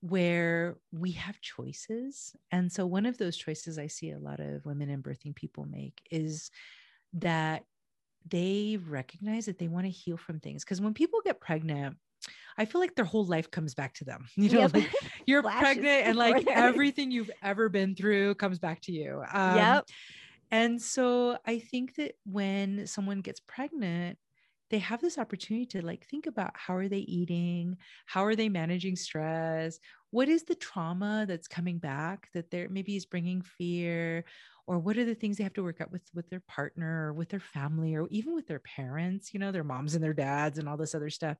[0.00, 2.36] where we have choices.
[2.50, 5.66] And so, one of those choices I see a lot of women and birthing people
[5.66, 6.50] make is
[7.14, 7.64] that
[8.26, 10.64] they recognize that they want to heal from things.
[10.64, 11.98] Because when people get pregnant,
[12.58, 14.28] I feel like their whole life comes back to them.
[14.36, 14.72] You know, Yep.
[14.74, 14.92] like
[15.26, 16.88] you're Flashes pregnant and like before their eyes.
[16.88, 19.24] everything you've ever been through comes back to you.
[19.32, 19.86] Um, yep.
[20.50, 24.18] And so I think that when someone gets pregnant,
[24.70, 27.76] they have this opportunity to like think about how are they eating?
[28.06, 29.78] How are they managing stress?
[30.10, 34.24] What is the trauma that's coming back that there maybe is bringing fear?
[34.66, 37.12] Or what are the things they have to work out with with their partner or
[37.12, 40.58] with their family or even with their parents, you know, their moms and their dads
[40.58, 41.36] and all this other stuff.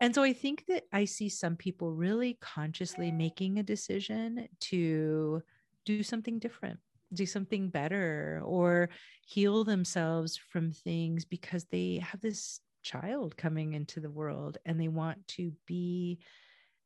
[0.00, 5.42] And so I think that I see some people really consciously making a decision to
[5.84, 6.80] do something different
[7.12, 8.88] do something better or
[9.26, 14.88] heal themselves from things because they have this child coming into the world and they
[14.88, 16.18] want to be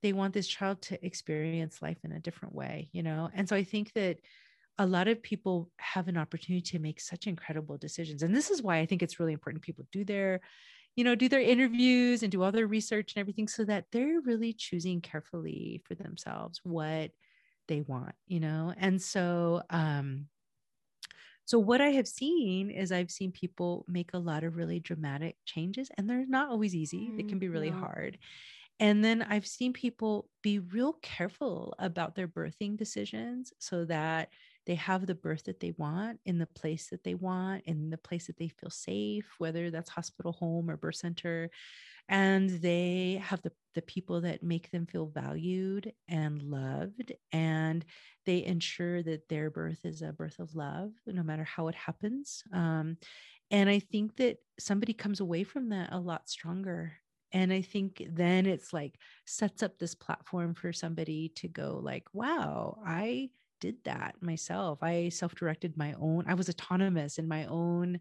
[0.02, 3.28] they want this child to experience life in a different way you know?
[3.34, 4.18] And so i think that
[4.80, 8.22] a lot of people have an opportunity to make such incredible decisions.
[8.22, 10.40] And this is why i think it's really important people do their
[10.96, 14.20] you know do their interviews and do all their research and everything so that they're
[14.20, 17.12] really choosing carefully for themselves what
[17.68, 20.28] they want you know and so um
[21.44, 25.36] so what i have seen is i've seen people make a lot of really dramatic
[25.44, 27.70] changes and they're not always easy they can Mm, be really no.
[27.70, 28.18] hard
[28.80, 34.30] and then i've seen people be real careful about their birthing decisions so that
[34.66, 37.98] they have the birth that they want in the place that they want, in the
[37.98, 41.50] place that they feel safe, whether that's hospital, home, or birth center.
[42.08, 47.12] And they have the, the people that make them feel valued and loved.
[47.32, 47.84] And
[48.24, 52.42] they ensure that their birth is a birth of love, no matter how it happens.
[52.52, 52.96] Um,
[53.50, 56.94] and I think that somebody comes away from that a lot stronger
[57.32, 58.94] and i think then it's like
[59.26, 63.28] sets up this platform for somebody to go like wow i
[63.60, 68.00] did that myself i self-directed my own i was autonomous in my own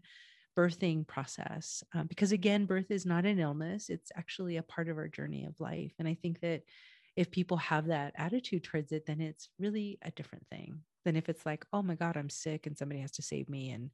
[0.58, 4.98] birthing process um, because again birth is not an illness it's actually a part of
[4.98, 6.62] our journey of life and i think that
[7.14, 11.28] if people have that attitude towards it then it's really a different thing than if
[11.28, 13.90] it's like oh my god i'm sick and somebody has to save me and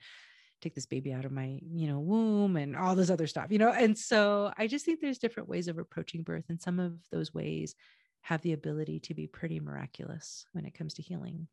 [0.63, 3.59] take this baby out of my you know womb and all this other stuff you
[3.59, 6.95] know and so i just think there's different ways of approaching birth and some of
[7.13, 7.75] those ways
[8.23, 11.47] have the ability to be pretty miraculous when it comes to healing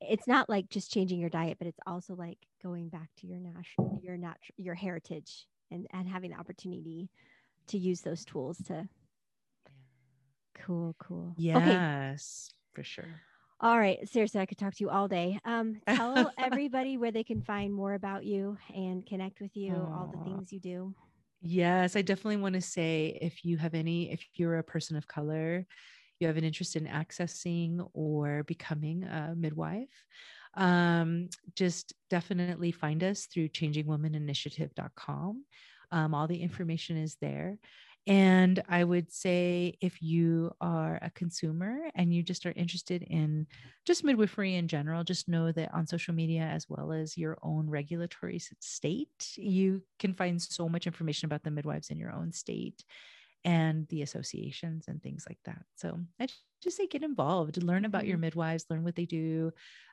[0.00, 3.38] it's not like just changing your diet but it's also like going back to your
[3.38, 7.08] national your natural your heritage and and having the opportunity
[7.66, 8.88] to use those tools to
[10.54, 12.56] cool cool yes okay.
[12.74, 13.20] for sure
[13.58, 14.06] all right.
[14.06, 15.38] Seriously, I could talk to you all day.
[15.44, 19.96] Um, tell everybody where they can find more about you and connect with you, Aww.
[19.96, 20.94] all the things you do.
[21.40, 25.06] Yes, I definitely want to say if you have any, if you're a person of
[25.06, 25.66] color,
[26.20, 30.04] you have an interest in accessing or becoming a midwife,
[30.54, 35.44] um, just definitely find us through changingwomaninitiative.com.
[35.92, 37.58] Um, all the information is there.
[38.08, 43.48] And I would say if you are a consumer and you just are interested in
[43.84, 47.68] just midwifery in general, just know that on social media as well as your own
[47.68, 52.84] regulatory state, you can find so much information about the midwives in your own state
[53.46, 55.62] and the associations and things like that.
[55.76, 56.26] So I
[56.60, 58.22] just say get involved, learn about your mm-hmm.
[58.22, 59.52] midwives, learn what they do,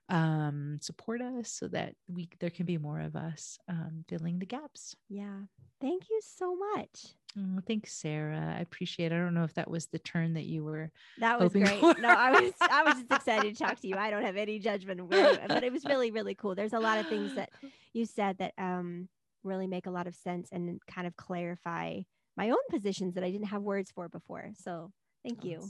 [0.09, 4.47] um, support us so that we there can be more of us um, filling the
[4.47, 4.95] gaps.
[5.07, 5.41] Yeah.
[5.79, 7.13] Thank you so much.
[7.37, 8.55] Oh, thanks, Sarah.
[8.57, 9.11] I appreciate.
[9.11, 9.15] It.
[9.15, 10.91] I don't know if that was the turn that you were.
[11.19, 11.79] That was great.
[11.79, 11.93] For.
[11.99, 12.53] No, I was.
[12.59, 13.95] I was just excited to talk to you.
[13.95, 16.55] I don't have any judgment, but it was really, really cool.
[16.55, 17.49] There's a lot of things that
[17.93, 19.09] you said that um,
[19.43, 22.01] really make a lot of sense and kind of clarify
[22.37, 24.51] my own positions that I didn't have words for before.
[24.55, 24.91] So
[25.23, 25.49] thank awesome.
[25.49, 25.69] you.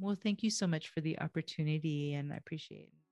[0.00, 2.88] Well, thank you so much for the opportunity, and I appreciate.
[2.88, 3.04] it.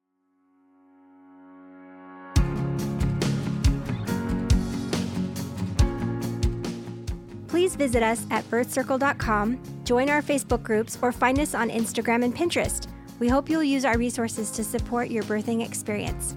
[7.53, 12.34] please visit us at birthcircle.com, join our Facebook groups, or find us on Instagram and
[12.34, 12.86] Pinterest.
[13.18, 16.34] We hope you'll use our resources to support your birthing experience.